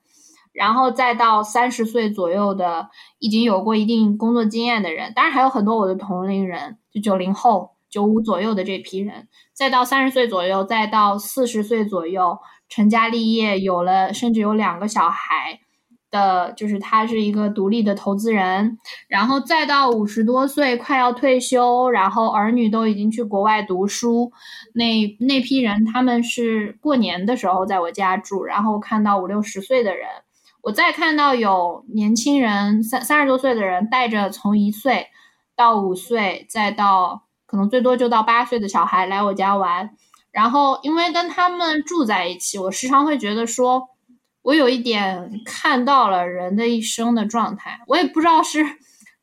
[0.52, 15.60] 然后再到三十岁左右的已经有过一定工作经验的人，当然还有很多我的同龄人，就九零后、九五左右的这批人，再到三十岁左右，再到四十岁左右，成家立业，有了甚至有两个小孩
[16.10, 24.32] 的，就是他是一个独立的投资人，然后再到五十多岁快要退休，然后儿女都已经去国外读书，
[24.74, 30.06] 那那批人他们是过年的时候在我家住，然后看到五六十岁的人。
[30.62, 35.06] 我再看到有年轻人三三十多岁的人带着从一岁
[35.56, 39.90] 到五岁，再到可能最多就到八岁的小孩来我家玩，
[40.30, 43.88] 然后因为跟他们住在一起，我时常会觉得说，
[44.50, 48.64] 我有一点看到了人的一生的状态，我也不知道是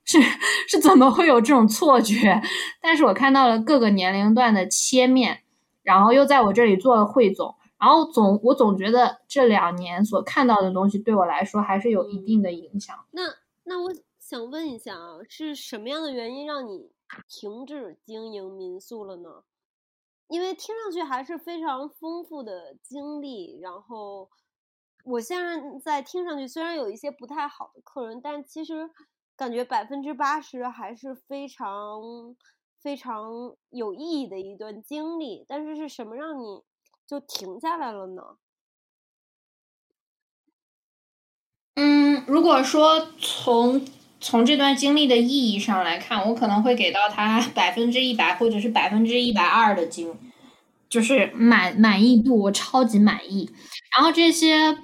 [0.06, 0.22] 是
[0.70, 2.42] 是怎么会有这种错觉，
[2.82, 5.42] 但是我看到了各个年龄段的切面，
[5.84, 7.54] 然后又在我这里做了汇总。
[7.78, 12.96] 然后总我总觉得这两年所看到的东西对我来说还是有一定的影响。
[13.12, 13.24] 那
[13.66, 16.90] 那我想问一下啊，是什么样的原因让你
[17.28, 19.44] 停止经营民宿了呢？
[20.30, 23.60] 因为听上去还是非常丰富的经历。
[23.62, 24.30] 然后
[25.08, 28.90] 我现在在听上去虽然有一些不太好的客人，但其实
[29.36, 32.36] 感觉百分之八十还是非常
[32.82, 35.46] 非常有意义的一段经历。
[35.48, 36.64] 但是是什么让你？
[37.08, 38.22] 就停下来了呢。
[41.76, 43.88] 嗯，如果说从
[44.20, 50.20] 从这段经历的意义上来看，我可能会给到他 百分之一百或者是百分之一百二的经，
[50.90, 53.50] 就是满满意度，我超级满意。
[53.96, 54.78] 然后这些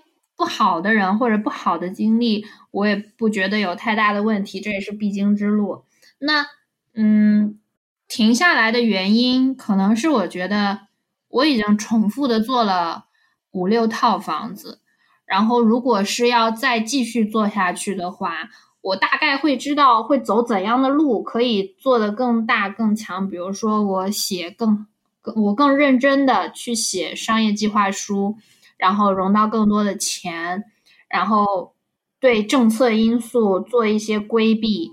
[0.43, 5.85] 不好的人或者不好的经历，我也不觉得有太大的问题，这也是必经之路。
[6.19, 6.47] 那
[6.93, 7.59] 嗯，
[8.07, 10.87] 停下来的原因可能是我觉得。
[11.33, 13.05] 我已经重复的做了
[13.53, 14.81] 五六套房子，
[15.25, 18.49] 然后如果是要再继续做下去的话，
[18.81, 23.27] 我大概会知道会走怎样的路，可以做的更大更强。
[23.27, 24.85] 比如说，我写更
[25.23, 28.37] 更我更认真的去写商业计划书，
[28.83, 30.63] 然后融到更多的钱，
[31.07, 31.73] 然后
[32.19, 34.91] 对政策因素做一些规避，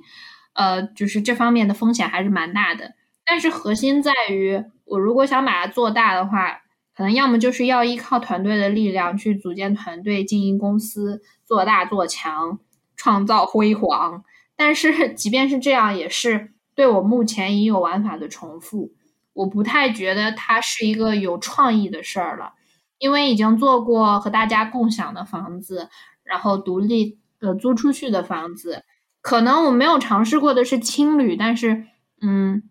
[0.54, 2.92] 呃，就是这方面的风险还是蛮大的。
[3.26, 4.64] 但是核心在于。
[4.90, 6.62] 我如果想把它做大的话，
[6.96, 12.58] 可能要么就是要依靠团队的力量去组建团队、经营公司、做大做强、
[12.96, 14.24] 创造辉煌。
[14.56, 18.90] 但是即便是这样，也是对我目前已有玩法的重复。
[19.32, 22.54] 我不太觉得它是一个有创意的事儿了，
[23.00, 25.88] 因为已经做过和大家共享的房子，
[26.22, 28.84] 然后独立呃租出去的房子。
[29.20, 31.86] 可能我没有尝试过的是青旅，但是
[32.22, 32.62] 嗯。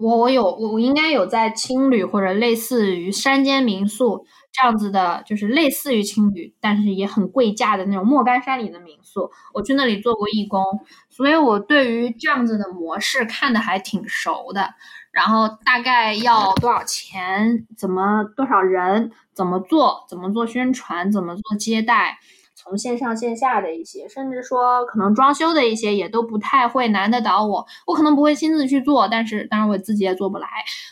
[0.00, 10.62] 我我有我我应该有在青旅或者类似于山间民宿这样子的，就是类似于青旅，但是也很贵价的那种莫干山里的民宿，我去那里做过义工，
[11.10, 14.72] 所以我对于这样子的模式看的还挺熟的。
[15.10, 22.18] 然后大概要多少钱，怎么多少人，怎么做，怎么做宣传，怎么做接待。
[22.56, 27.64] 从线上线下的一些，甚至说可能装修的一些，也都不太会难得倒我。
[27.86, 30.48] 我可能不会亲自去做，但是当然我自己也做不来。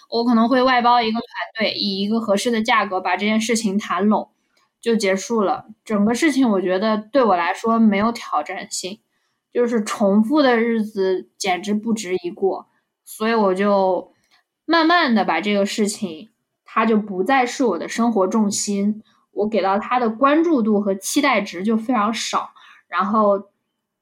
[0.09, 1.27] 我可能会外包一个团
[1.59, 4.31] 队，以一个合适的价格把这件事情谈拢，
[4.81, 5.67] 就结束了。
[5.85, 9.01] 整个事情我觉得对我来说没有挑战性，
[9.53, 12.69] 就是重复的日子简直不值一过。
[13.05, 14.13] 所以我就
[14.65, 16.29] 慢慢的把这个事情，
[16.77, 19.03] 他就不再是我的生活重心。
[19.33, 22.51] 我给到他的关注度和期待值就非常少，
[22.87, 23.49] 然后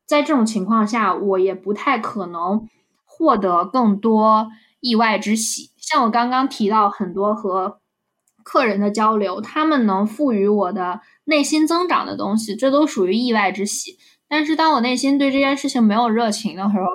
[0.07, 2.69] 在这种情况下，我也不太可能
[3.05, 4.49] 获得更多
[4.81, 5.71] 意外之喜。
[5.77, 7.79] 像我刚刚提到很多和
[8.43, 13.99] 客人的交流，他们能赋予我的内心增长的东西，这都属于意外之喜。
[14.27, 16.87] 但是当我内心对这件事情没有热情的时候，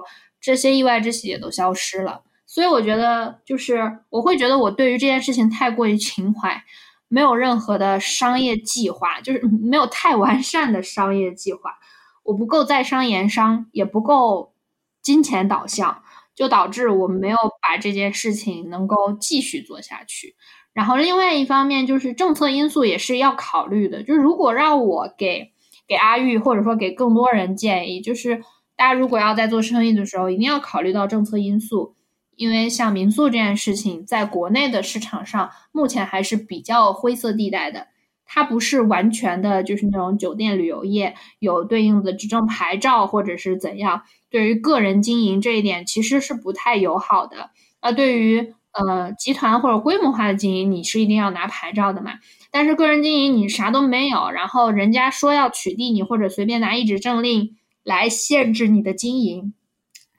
[0.41, 2.23] 这些意外之喜也都消失了。
[2.51, 6.63] 所以我觉得，就是我会觉得我对于这件事情太过于情怀。
[7.11, 11.75] 没有任何的商业计划，就是没有太完善的商业计划。
[12.23, 14.53] 我不够在商言商，也不够
[15.01, 16.03] 金钱导向，
[16.35, 17.37] 就导致我没有
[17.67, 20.35] 把这件事情能够继续做下去。
[20.71, 24.03] 然后另外一方面就是政策因素也是要考虑的。
[24.03, 25.51] 就是如果让我给
[25.87, 28.43] 给阿玉或者说给更多人建议，就是
[28.75, 31.95] 大家如果要在做生意的时候，一定要考虑到政策因素。
[32.39, 37.87] 因为像民宿这件事情，在国内的市场上目前还是比较灰色地带的，
[38.25, 47.49] 它不是完全的，就是那种酒店旅游业有对应的执政牌照或者是怎样，对于个人经营这一点其实是不太友好的。
[47.81, 52.13] 那对于呃集团或者规模化的经营，你是一定要拿牌照的嘛。
[52.51, 59.53] 但是个人经营你啥都没有，然后人家说要取缔你，或者随便拿一纸政令来限制你的经营，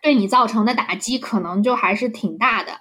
[0.02, 2.80] 对你造成的打击可能就还是挺大的。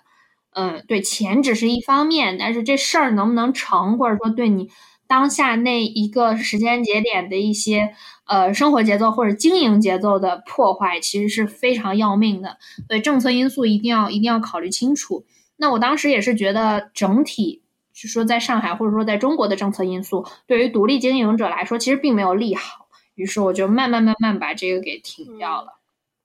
[0.52, 4.70] 嗯，对，钱只是一方面，但是这事儿能不能成，或者说对你
[5.08, 7.94] 当下那一个时间节点的一些
[8.26, 12.58] 呃生活节奏或者经营节奏的破坏，其实是非常要命的。
[12.88, 15.26] 所以政策因素一定要一定要考虑清楚。
[15.58, 17.62] 那我当时也是觉得整体。
[17.92, 22.88] 是说，在上海或者说在中国的政策因素，对于独立经营者来说，其实并没有利好。
[23.16, 25.79] 于是我就慢慢慢慢把这个给停掉了。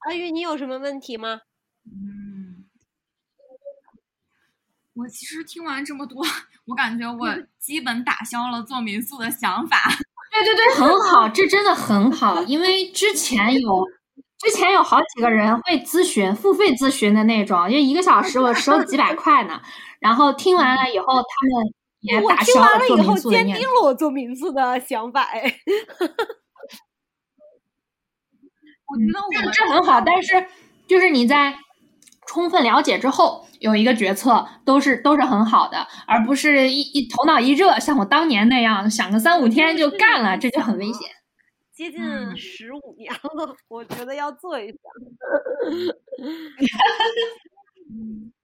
[0.05, 1.40] 阿玉，你有什么问题吗？
[1.86, 2.64] 嗯，
[4.94, 6.24] 我其实听完这么多，
[6.66, 7.28] 我感觉我
[7.59, 9.76] 基本打消了做民宿的想法。
[10.32, 13.84] 对对对，很好，这真的很好，因为之前有
[14.38, 19.62] 之前有好几个人会咨询，付费咨询的那种，就一个小时我收几百块呢。
[20.00, 23.52] 然后听完了以后，他们也打消了做民宿的念头。
[23.52, 25.22] 坚定了我做民宿的想法。
[25.22, 25.42] 哎，
[28.87, 30.47] 我觉得我这很好，但是
[30.87, 31.57] 就是你在
[32.26, 41.09] 充分了解之后有一个决策，都是都是很好的，而不是一一头脑一热，像我当年那样想个三五天就干了，这就很危险。
[41.72, 42.01] 接近
[42.37, 44.74] 十五年了，我觉得要做一下。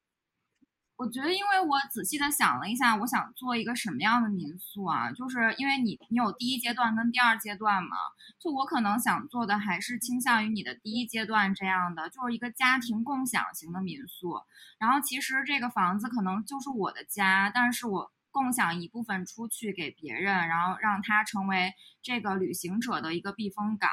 [1.00, 5.10] 我觉得，因为我仔细的想了一下，我想做一个什么样的民宿啊？
[5.12, 7.96] 就是因为你，你有第一阶段跟第二阶段嘛。
[8.38, 14.34] 就我可能想做的还是倾向于你的第一阶段这样的，就是一个家庭共享型的民宿。
[14.78, 18.12] 然后其实这个房子可能就是我的家，但是我。
[18.30, 21.72] 共享一部分出去给别人，然后让他成为
[22.02, 23.90] 这个旅行者的一个避风港。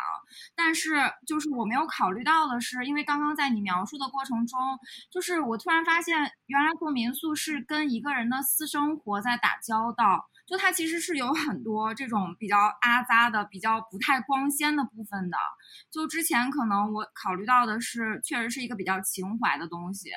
[0.56, 4.60] 但是，就是我没有考虑到的是，因为刚刚在你描述的过程中，
[5.12, 10.30] 就是我突然发现，原来做民宿是跟一个人的私生活在打交道。
[10.48, 15.38] 就它其实是有很多这种比较阿扎的、比较不太光鲜的部分的。
[15.92, 20.10] 就之前可能我考虑到的是，确实是一个比较情怀的东西，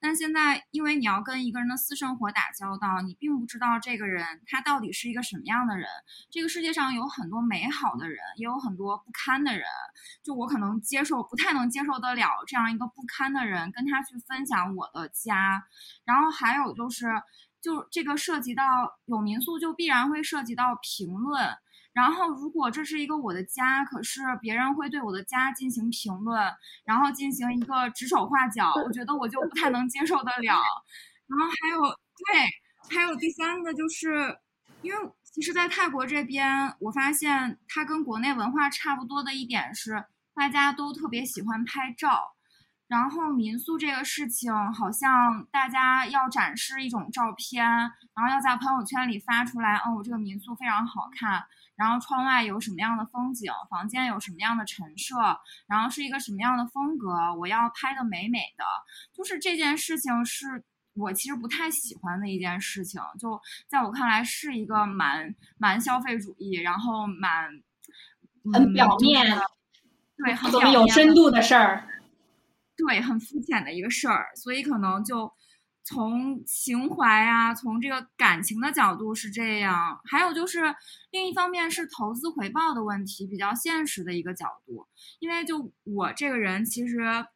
[0.00, 5.86] 但现在因为你要跟一个人的私生活打交道，你并不知道这个人他到底是一个什么样的人。
[6.30, 9.66] 这个世界上有很多美好的人，也有很多不堪的人。
[10.22, 15.62] 就我可能接受不太能接受得了这样一个不堪的人跟他去分享我的家，
[16.06, 17.06] 然后还有就是。
[17.64, 18.62] 就这个涉及到
[19.06, 21.48] 有民宿，就必然会涉及到评论。
[21.94, 26.42] 然后，如果这是一个我的家，可是别人会对我的家进行评论，
[26.84, 30.60] 然后进行一个指手画脚，我觉得我就不太能接受得了。
[31.26, 31.80] 然后还有，
[32.26, 34.36] 对，还有第三个就是，
[34.82, 40.04] 因为其实，在泰国这边，我发现它跟国内文化差不多的一点是，
[40.34, 42.33] 大家都特别喜欢拍照。
[42.86, 49.76] 然后民宿这个事情，好像大家要展示一种照片，然后要在朋友圈里发出来。
[49.76, 51.42] 哦，我这个民宿非常好看，
[51.76, 55.16] 然后窗外有什么样的风景，房间有什么样的陈设，
[55.66, 58.64] 然后是一个什么样的风格，我要拍的美美的。
[59.14, 60.62] 就是这件事情是
[60.94, 67.48] 我其实不太喜欢的一件事情，就在我看来是一个蛮蛮消费主义，然后蛮
[68.52, 69.26] 很表面，
[70.18, 71.88] 对，很有深度的事儿。
[72.86, 75.32] 对，很肤浅的一个事儿，所以可能就
[75.84, 80.00] 从情怀啊，从这个感情的角度是这样。
[80.04, 80.74] 还有就是
[81.10, 84.86] 另一方面是投资回报的问题，比较现实的一个角度。
[85.18, 87.26] 因为就我这个人，其实，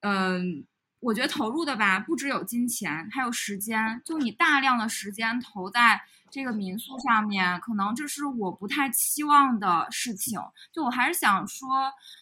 [0.00, 0.64] 嗯，
[1.00, 4.00] 我觉得投入的吧，不只有金钱，还有时间。
[4.04, 6.02] 就你大量的时间投在。
[6.34, 10.36] 这个民宿上面，可能这是我不太期望的事情。
[10.72, 11.68] 就我还是想说，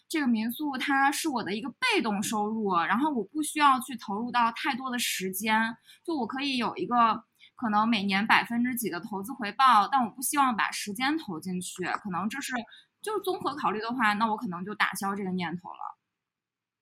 [0.06, 5.74] 这个民宿它是我的一个被动收入，然后我不需要去投入到太多的时间。
[6.04, 7.24] 就我可以有一个
[7.56, 11.82] 可能每年百分之几的投资回报，但我不希望把时间投进去。
[12.04, 12.52] 可能这是
[13.00, 15.96] 就是综合考虑的话，那我可能就打消这个念头了。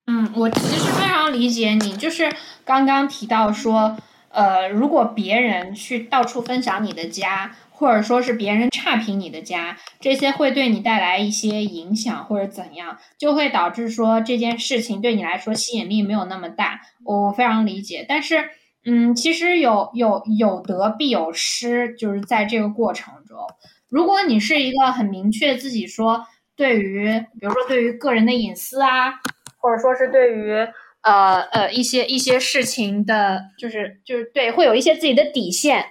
[0.07, 3.97] 嗯，我其实非常理解你，就是刚刚提到说。
[4.31, 16.81] 呃，如果别人去到处分享你的家，或者说是别人差评你的家，这些会对你带来一些影响，或者怎样，就会导致说这件事情对你来说吸引力没有那么大。
[17.05, 18.51] 我非常理解，但是，
[18.85, 23.37] 嗯，其实有有有得必有失，就是在这个过程中，
[23.89, 26.25] 如果你是一个很明确自己说，
[26.55, 29.11] 对于比如说对于个人的隐私啊，
[29.59, 30.69] 或者说是对于。
[31.03, 35.87] 呃呃，一些一些事情的，就是就是对，会有一些自己的底线，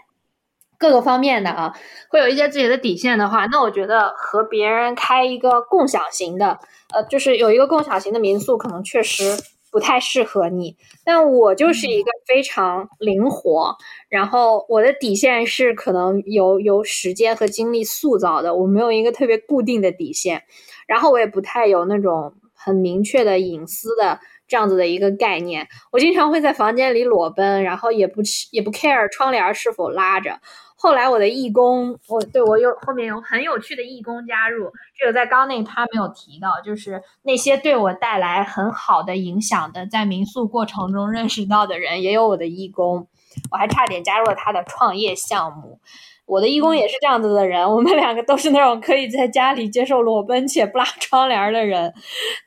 [0.78, 1.74] 各个方面的啊，
[2.10, 6.60] 会有一些自己的底线的话，那我觉得和别人开一个共享型的，
[6.94, 9.24] 呃，就是有一个共享型的民宿，可能确实
[9.72, 10.76] 不太适合你。
[11.04, 13.76] 但我就是一个非常灵活，
[14.10, 20.44] 然后我的底线是可能由由时间和精力塑造的，我没有一个特别固定的底线，
[20.88, 24.20] 然后我也不太有那种很明确的隐私的
[24.50, 25.66] 这样子的一个概念。
[25.92, 28.22] 我经常会在房间里裸奔，然后也不
[28.52, 30.42] 也不 care 窗帘是否拉着。
[30.76, 43.08] 后来我的义工，我对我有后面有很有趣的义工加入，这个在刚那他没有提到，就是那些对我带来很好的影响的，在民宿过程中认识到的人，也有我的义工，
[43.52, 45.82] 我还差点加入了他的创业项目。
[46.30, 51.94] 我的义工也是这样子的人，我们两个都是那种可以在家里接受裸奔且不拉窗帘的人。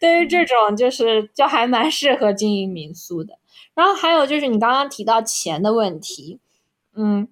[0.01, 3.39] 对于这种，就是就还蛮适合经营民宿的。
[3.75, 6.41] 然后还有就是你刚刚提到钱的问题，
[6.97, 7.29] 嗯。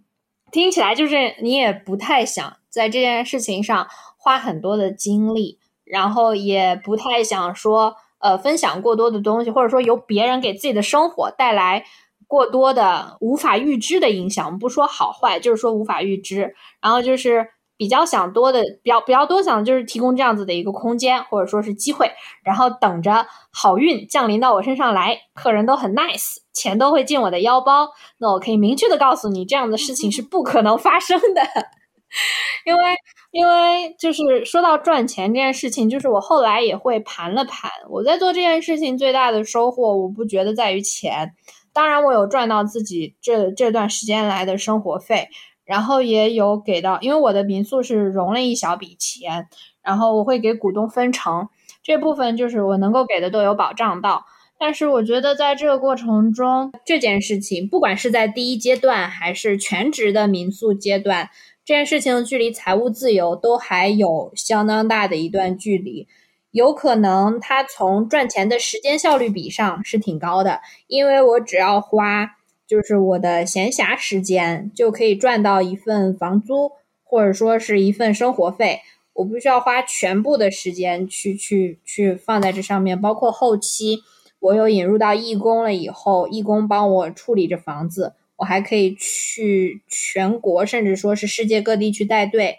[0.53, 3.87] 听起来就是你也不太想在这件事情上
[4.19, 11.85] 花很多的精力，然后也不太想说呃分享过多的东西，或者说由别人给自己的生活带来
[12.31, 14.47] 过多的无法预知的影响。
[14.47, 16.55] 我们不说好坏，就是说无法预知。
[16.81, 17.49] 然后就是。
[17.81, 22.13] 比较想多的，比较比较多想的就是提供这样子的一个空间，或者说是机会，
[22.45, 25.19] 然后等着好运降临到我身上来。
[25.33, 27.89] 客人都很 nice，钱都会进我的腰包。
[28.19, 31.41] 那我可以明确的告诉你，这样的事情是不可能发生的。
[32.69, 32.95] 因为，
[33.31, 41.33] 因为就是说到赚钱这件事情，就是我后来也会盘了盘，我在做这件事情最大的收获，我不觉得在于钱，
[41.73, 45.29] 当然我有赚到自己这这段时间来的生活费。
[45.63, 49.47] 然后也有给到，因为我的民宿是融了一小笔钱，
[49.85, 51.49] 然后我会给股东分成
[51.81, 54.25] 这部分，就是我能够给的都有保障到。
[54.59, 61.31] 但是我觉得在这个过程中，这件事情不管是在第一阶段还是全职的民宿阶段，
[61.65, 66.09] 这件事情距离财务自由都还有相当大的一段距离。
[66.51, 72.37] 有可能它从赚钱的时间效率比上是挺高的，因为我只要花。
[72.67, 76.71] 就是我的闲暇时间就可以赚到一份房租，
[77.03, 78.79] 或者说是一份生活费。
[79.13, 83.99] 我不需要花全部的时间去去去放在这上面，包括后期
[84.39, 92.59] 我又引入到义工了以后，义工帮我处理着房子，我还可以去全国甚至说是世界各地去带队。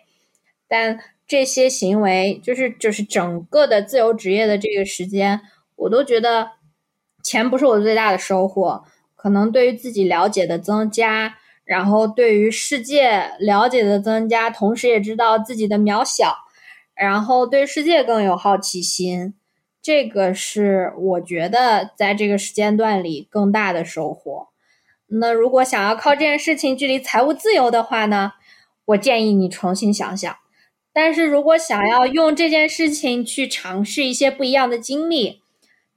[0.68, 1.00] 但
[1.32, 5.39] 这些行为就是就是整个的自由职业的这个时间，
[5.77, 6.51] 我都觉得
[7.23, 8.84] 钱不是我最大的收获。
[9.15, 16.36] 可能对于自己了解的增加，然后对于世界了解的增加，同时也知道自己的渺小，
[16.93, 19.34] 然后对世界更有好奇心，
[19.82, 24.49] 这个是我觉得在这个时间段里更大的收获。
[25.07, 28.34] 那如果想要靠这件事情距离财务自由的话呢，
[28.84, 30.36] 我建议你重新想想。
[30.94, 35.42] 但是如果想要用这件事情去尝试一些不一样的经历，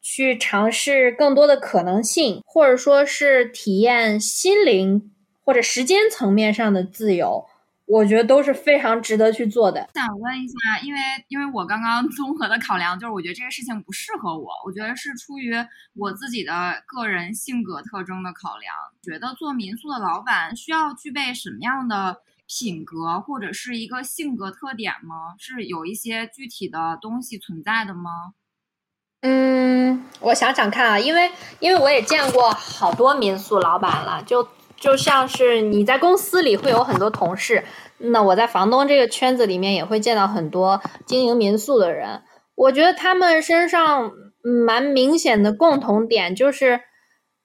[0.00, 5.10] 去尝试更多的可能性，或者说是体验心灵
[5.42, 7.46] 或者时间层面上的自由，
[7.86, 9.88] 我觉得都是非常值得去做的。
[9.94, 15.52] 想问一下，因为因为我刚刚 综合的考量，就是我觉得这个事情不适合我，我觉得是出于
[15.96, 18.74] 我自己的个人性格特征的考量。
[19.02, 25.34] 觉得做民宿的老板需要具备什么样的品格或者是一个性格特点吗？
[25.38, 28.10] 是有一些具体的东西存在的吗？
[29.22, 37.64] 嗯，我想想看啊，因为因为我也见过好多民宿老板了，就就像是你在公司里会有很多同事，
[37.98, 42.22] 那我在房东这个圈子里面也会见到很多经营民宿的人。
[42.54, 46.82] 我觉得他们身上蛮明显的共同点就是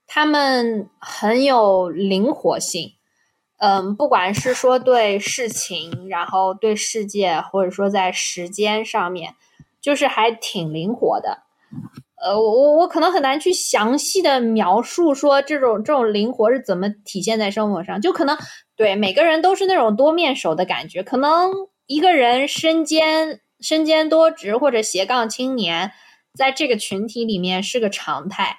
[0.06, 2.99] 他们很有灵活性，
[3.60, 9.36] 嗯，不管是说对事情，然后对世界，或者说在时间上面，
[9.82, 11.44] 就是还挺灵活的。
[12.22, 18.38] 呃，我我我可能很难去详细的描述说这种这种灵活是怎么体现在生活上，就可能
[18.76, 21.52] 对每个人都是那种多面手的感觉，可能
[21.86, 25.92] 一个人身兼身兼多职或者斜杠青年，
[26.34, 28.58] 在这个群体里面是个常态，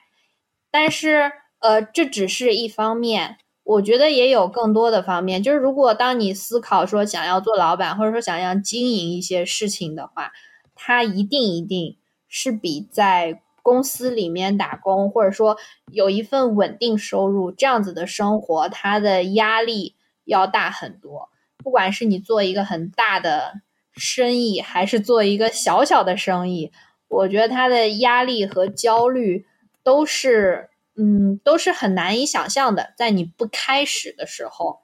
[0.71, 3.37] 但是呃，这只是一方面，
[3.71, 10.33] 我觉得也有更多的方面，就是如果当你思考说想要做老板，或者说想要经营一些事情的话，
[10.75, 11.97] 他一定一定。
[12.33, 15.57] 是比在公司里面打工，或者说
[15.91, 21.29] 有一份稳定收入这样子的生活，它的压力要大很多。
[21.57, 23.55] 不管是你做一个很大的
[23.97, 26.71] 生意，还是做一个小小的生意，
[27.09, 29.45] 我觉得它的压力和焦虑
[29.83, 30.70] 都是，
[31.01, 32.93] 嗯，都是很难以想象的。
[32.97, 34.81] 在你不开始的时候。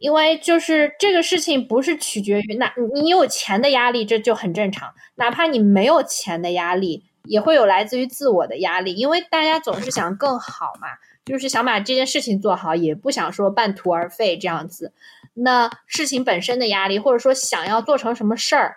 [0.00, 4.92] 因为就是这个事情不是取决于那，你有钱的压力这就很正常。
[5.14, 10.88] 哪怕你没有钱的压力，也会有来自于自我的压力，因为大家总是想更好嘛，
[11.24, 14.92] 就是想把这件事情做好，也不想说半途而废这样子。
[15.32, 18.76] 那事情本身的压力，或者说想要做成什么事儿，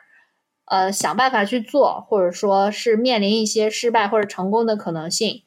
[0.65, 5.43] 呃，想办法去做，或者说是面临一些失败或者成功的可能性，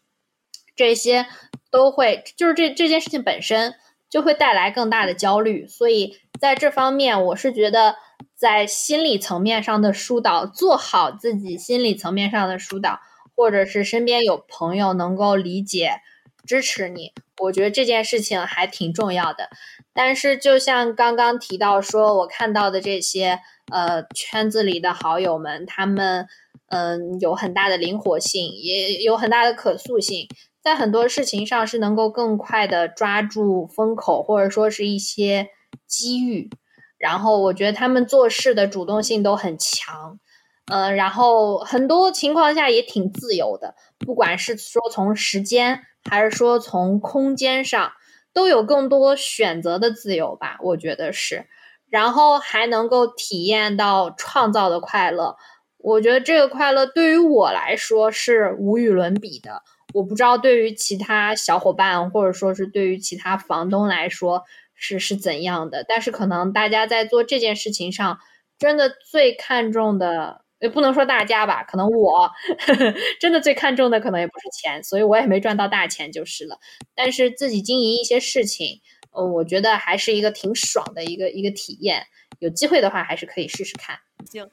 [0.80, 1.26] 这些
[1.70, 3.74] 都会就是这这件事情本身
[4.08, 5.66] 就会带来更大的焦虑。
[5.68, 7.96] 所以在这方面，我是觉得
[8.34, 12.98] 在心理层面上的疏导，做好自己心理层面上的疏导，
[13.36, 16.00] 或者是身边有朋友能够理解
[16.46, 17.12] 支持你，
[17.42, 19.50] 我觉得这件事情还挺重要的。
[19.92, 26.26] 但是，就像刚刚提到说，我看到的这些呃圈子里的好友们，他们
[26.68, 30.26] 嗯有很大的灵活性，也有很大的可塑性，
[30.62, 35.48] 在很多事情上是能够更快的抓住风口，或者说是一些
[35.86, 36.50] 机遇。
[36.98, 40.18] 然后，我觉得他们做事的主动性都很强，
[40.66, 47.92] 嗯，然后很多情况下也挺自由的，不管是说从时间，还是说从空间上。
[48.32, 51.46] 都有更多选择的自由吧，我觉得是，
[51.88, 55.34] 然后还能够体验到创造的快乐。
[55.78, 59.62] 我觉得这个快乐对于我来说是无与伦比的。
[59.92, 68.18] 我不知道对于其他小伙伴或者说是对于其他房东来说是是怎样的，但是可能大家在做这件事情上，
[68.58, 70.44] 真的最看重的。
[70.60, 72.30] 也不能说大家吧，可能我
[73.18, 76.58] 真的最看重的可能也不是钱，所以我也没赚到大钱就是了。
[76.94, 78.82] 但是自己经营一些事情，
[79.16, 82.04] 嗯，我觉得还是一个挺爽的一个一个体验。
[82.40, 83.96] 有机会的话，还是可以试试看。
[84.30, 84.50] 行。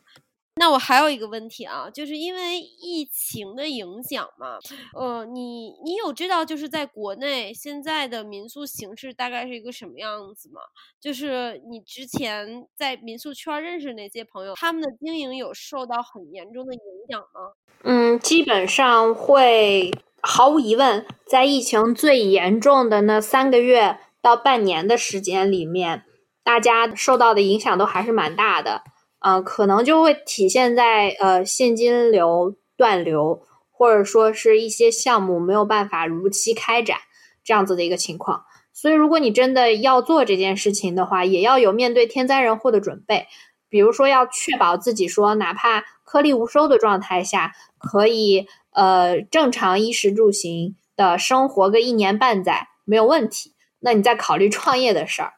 [0.60, 4.58] 那我还有一个问题啊，就是因为疫情的影响嘛，
[4.96, 10.62] 呃，你你有知道就是在国内现在的民宿形式大概是一个什么样子吗？
[11.00, 17.54] 就是你之前在民宿圈认识那些朋友，他们的经营有受到很严重的影响吗？
[17.84, 19.92] 嗯，基本上会，
[20.22, 26.04] 毫无疑问，在疫情最严重的那三个月到半年的时间里面，
[26.44, 28.82] 大家受到的影响都还是蛮大的。
[29.20, 36.98] 呃，可能就会体现在呃现金流断流，或者说是一些项目没有办法如期开展
[37.44, 38.44] 这样子的一个情况。
[38.74, 43.26] 所以，如果你真的要做这件事情的话，也要有面对天灾人祸的准备。
[43.70, 53.56] 比如说，要确保自己说，哪怕颗粒无收的状态下，可以呃正常衣食住行的生活个一年半载没有问题。
[53.80, 55.34] 那你再考虑创业的事儿。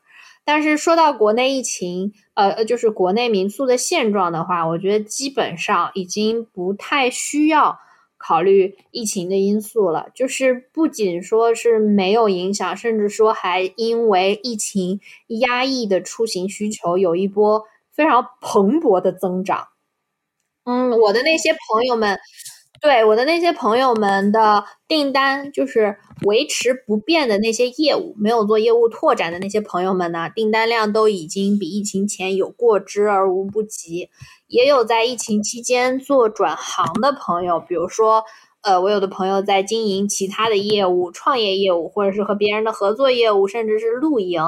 [0.51, 7.77] 但是说到国内疫情，呃，就是国内民宿的现状的话，我觉得基本上已经不太需要
[8.17, 10.07] 考虑疫情的因素了。
[10.15, 19.67] 就是不仅说是没有影响，甚至说还因为疫情压抑的出行需求有一波非常蓬勃的增长。
[20.63, 22.17] 嗯，我的那些朋友们。
[22.81, 34.09] 对我的那些朋友们的订单，就是维持不变的那些业务，没有做业务拓展的那些朋友们呢，订单量都已经比疫情前有过之而无不及。
[34.47, 38.23] 也有在疫情期间做转行的朋友，比如说，
[38.61, 44.41] 呃，我有的朋友在经营其他的业务、创业业务，或者是和别人的合作业务，甚至是露营，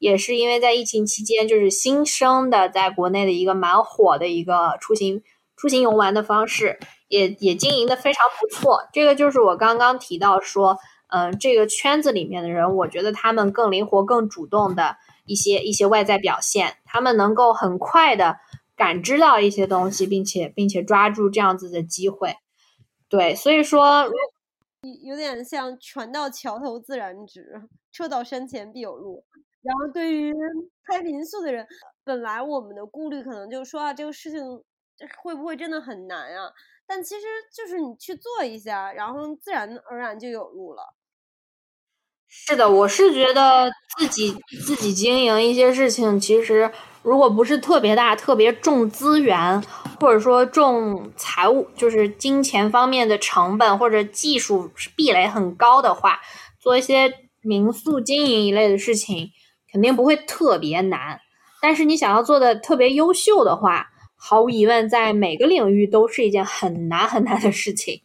[0.00, 5.22] 也是因为在疫情期间就是新生的，在国内的一个蛮火的一个出行
[5.56, 6.80] 出行游玩的方式。
[7.08, 10.78] 也也经营的非常不错，这个就是我刚刚提到说，
[11.08, 18.36] 嗯，这个圈子里面的人，我觉得他们更灵活、更主动的一些一些外在表现，他们能够很快的
[18.76, 22.36] 感知到一些东西，并且并且抓住这样子的机会。
[23.08, 24.04] 对，所以说，
[24.82, 29.24] 有有点像船到桥头自然直，车到山前必有路。
[29.62, 30.32] 然后对于
[30.84, 31.66] 开民宿的人，
[32.04, 34.40] 本来我们的顾虑可能就说啊，这个事情
[35.22, 36.52] 会不会真的很难啊？
[36.88, 40.94] 但其实就是你去做一下，然后自然而然就有路了。
[42.26, 44.34] 是的，我是觉得自己
[44.64, 46.70] 自己经营一些事情，其实
[47.02, 49.62] 如果不是特别大、特别重资源，
[50.00, 56.20] 或者说重财务，就是金钱方面的成本或者技术壁垒很高的话，
[56.60, 59.30] 做一些民宿经营一类的事情，
[59.72, 61.20] 肯定不会特别难。
[61.62, 68.02] 但是你想要做的特别优秀的话，毫无疑问，在每个领域都是一件很难很难的事情，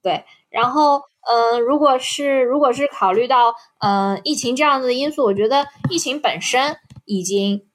[0.00, 0.24] 对。
[0.48, 6.76] 然后，嗯，如果是如果是考虑到，嗯，疫情这样子的因素，我觉得疫情本身
[7.06, 7.66] 已经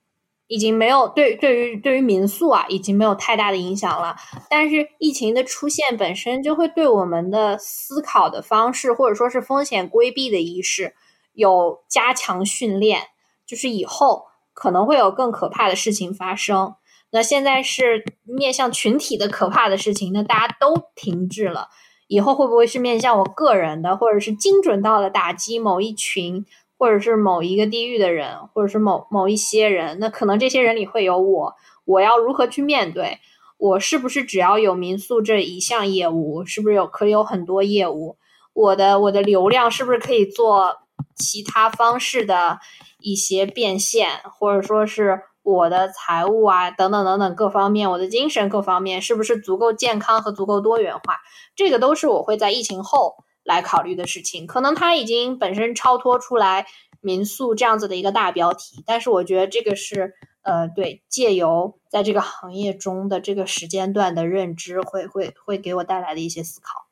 [0.45, 4.15] 已经没有对对于对于民宿啊，已经没有太大的影响了。
[4.47, 10.93] 但是疫情的出现本身就会对我们的思考的方式，或者说是风险规避的意识
[11.33, 13.01] 有加强训练，
[13.45, 16.75] 就是以后可能会有更可怕的事情发生。
[17.09, 21.69] 那现在是面向群体的可怕的事情，那大家都停滞了。
[22.07, 26.45] 以后会不会是面向我个人的，或者是精准到了打击某一群，
[26.77, 29.99] 或者是某一个地域的人，或者是某某一些人？
[29.99, 31.55] 那可能这些人里会有我，
[31.85, 33.19] 我要如何去面对？
[33.57, 36.45] 我是不是只要有民宿这一项业务？
[36.45, 38.17] 是不是有可以有很多业务？
[38.53, 40.77] 我的我的流量是不是可以做
[41.15, 42.59] 其他方式的
[42.99, 45.21] 一些变现，或者说是？
[45.49, 51.21] 我的财务啊，等等等等各方面，我的精神各方面是不是足够健康和足够多元化？
[51.55, 54.45] 这个都是我会在疫情后来考虑的事情。
[54.45, 56.65] 可能它已经本身超脱出来
[56.99, 66.86] 民宿这样子的一个大标题，但是我觉得这个是呃，对，借由在这个行业中的这个时间段的认知，会会会给我带来的一些思考。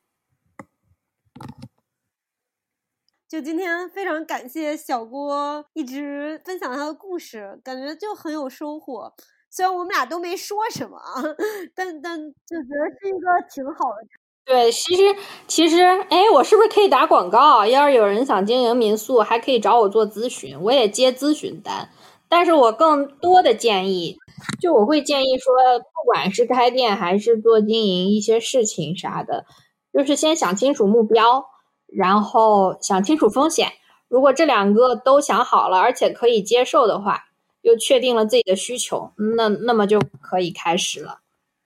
[3.36, 9.12] 就今天非常感谢小郭一直分享他的故事，感觉就很有收获。
[9.50, 10.98] 虽然我们俩都没说什么，
[11.74, 14.08] 但但就觉得是一个挺好的。
[14.46, 15.02] 对，其实
[15.46, 17.66] 其实，哎，我是不是可以打广告？
[17.66, 21.90] 要是有人想经营民宿，还可以找我做咨询，我也接咨询单。
[22.30, 24.16] 但是我更多的建议，
[24.62, 29.44] 就我会建议说，不管是开店还是做经营一些事情啥的，
[29.92, 31.44] 就是先想清楚目标。
[31.86, 33.72] 然后想清楚风险，
[34.08, 37.24] 如果这两个都想好了，而且可以接受的话，
[37.62, 41.20] 又确定了自己的需求，那那么就可以开始了。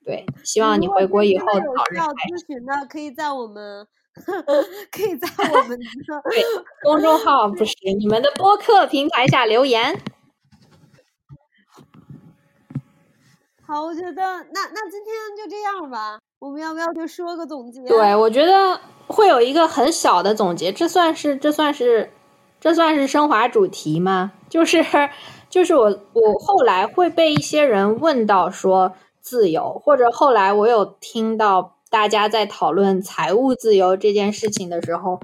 [0.05, 2.45] 对，希望你回国以后早日开始。
[2.45, 3.87] 咨询的可以在我们，
[4.91, 5.85] 可以在 我们的
[6.31, 6.43] 对
[6.83, 10.01] 公众号不是你们的播客平台下留言。
[13.67, 16.19] 好，我觉得那那今天就这样吧。
[16.41, 17.83] 我们要不要就说个总结？
[17.83, 20.73] 对，我觉得会有一个很小的总结。
[20.73, 22.11] 这算是这算是
[22.59, 24.33] 这算是升华主题吗？
[24.49, 24.83] 就是
[25.51, 25.85] 就是我
[26.15, 35.21] 我后来会被一些人问到说自由，或者后来我有听到大家在讨论财务自由这件事情的时候，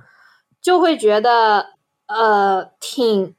[0.60, 1.70] 就会觉得
[2.08, 3.34] 呃挺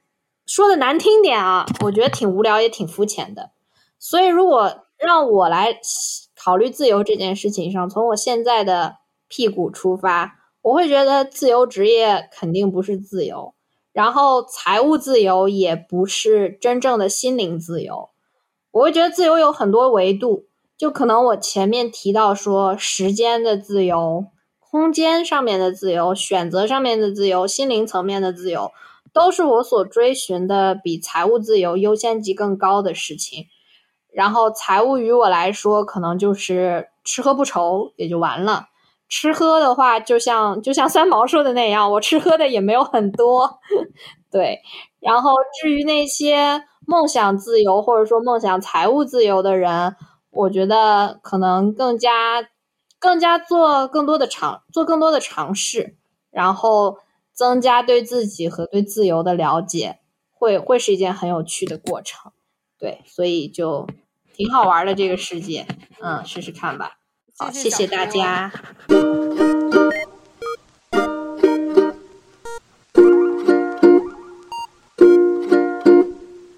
[0.46, 3.50] 说的难听点啊，我觉得挺无聊也挺肤浅的。
[4.00, 5.78] 所以如果让我来。
[6.38, 13.54] 考虑自由这件事情上，从我现在的屁股出发，我会觉得自由职业肯定不是自由，
[13.92, 18.10] 然后财务自由也不是真正的心灵自由。
[18.70, 24.26] 我会觉得自由有很多维度，就可能我前面提到说，时间的自由、
[24.60, 28.70] 空间上面的自由、选择上面的自由、心灵层面的自由，
[29.12, 33.46] 都是我所追寻的比财务自由优先级更高的事情。
[34.18, 38.66] 然后财务于我来说，可能就是吃喝不愁也就完了。
[39.08, 43.60] 吃喝的话，就像就像三毛说的那样，我吃喝的也没有很多。
[44.28, 44.60] 对，
[44.98, 45.30] 然后
[45.62, 49.94] 至于那些梦想自由或者说梦想财务自由的人，
[50.30, 52.48] 我觉得可能更加
[52.98, 55.94] 更加做更多的尝做更多的尝试，
[56.32, 56.98] 然后
[57.32, 60.00] 增加对自己和对自由的了解，
[60.32, 62.32] 会会是一件很有趣的过程。
[62.80, 63.86] 对，所以就。
[64.38, 65.66] 挺好玩的这个世界，
[66.00, 66.92] 嗯，试试看吧。
[67.36, 68.52] 好，谢谢大家。